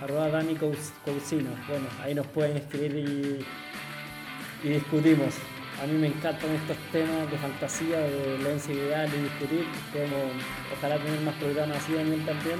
[0.00, 1.50] arroba Dani Cousiño.
[1.68, 5.34] Bueno, ahí nos pueden escribir y, y discutimos.
[5.82, 9.64] A mí me encantan estos temas de fantasía, de la ideal y discutir.
[9.92, 10.32] Podemos,
[10.76, 12.58] ojalá tener más programas así también también.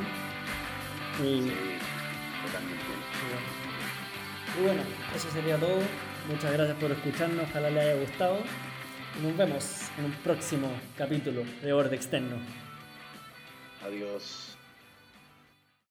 [1.20, 1.52] Y, sí,
[2.46, 2.84] totalmente.
[4.58, 4.82] Y bueno,
[5.16, 5.80] eso sería todo.
[6.28, 8.38] Muchas gracias por escucharnos, ojalá les haya gustado.
[9.18, 12.36] Y nos vemos en un próximo capítulo de Borde Externo.
[13.84, 14.47] Adiós.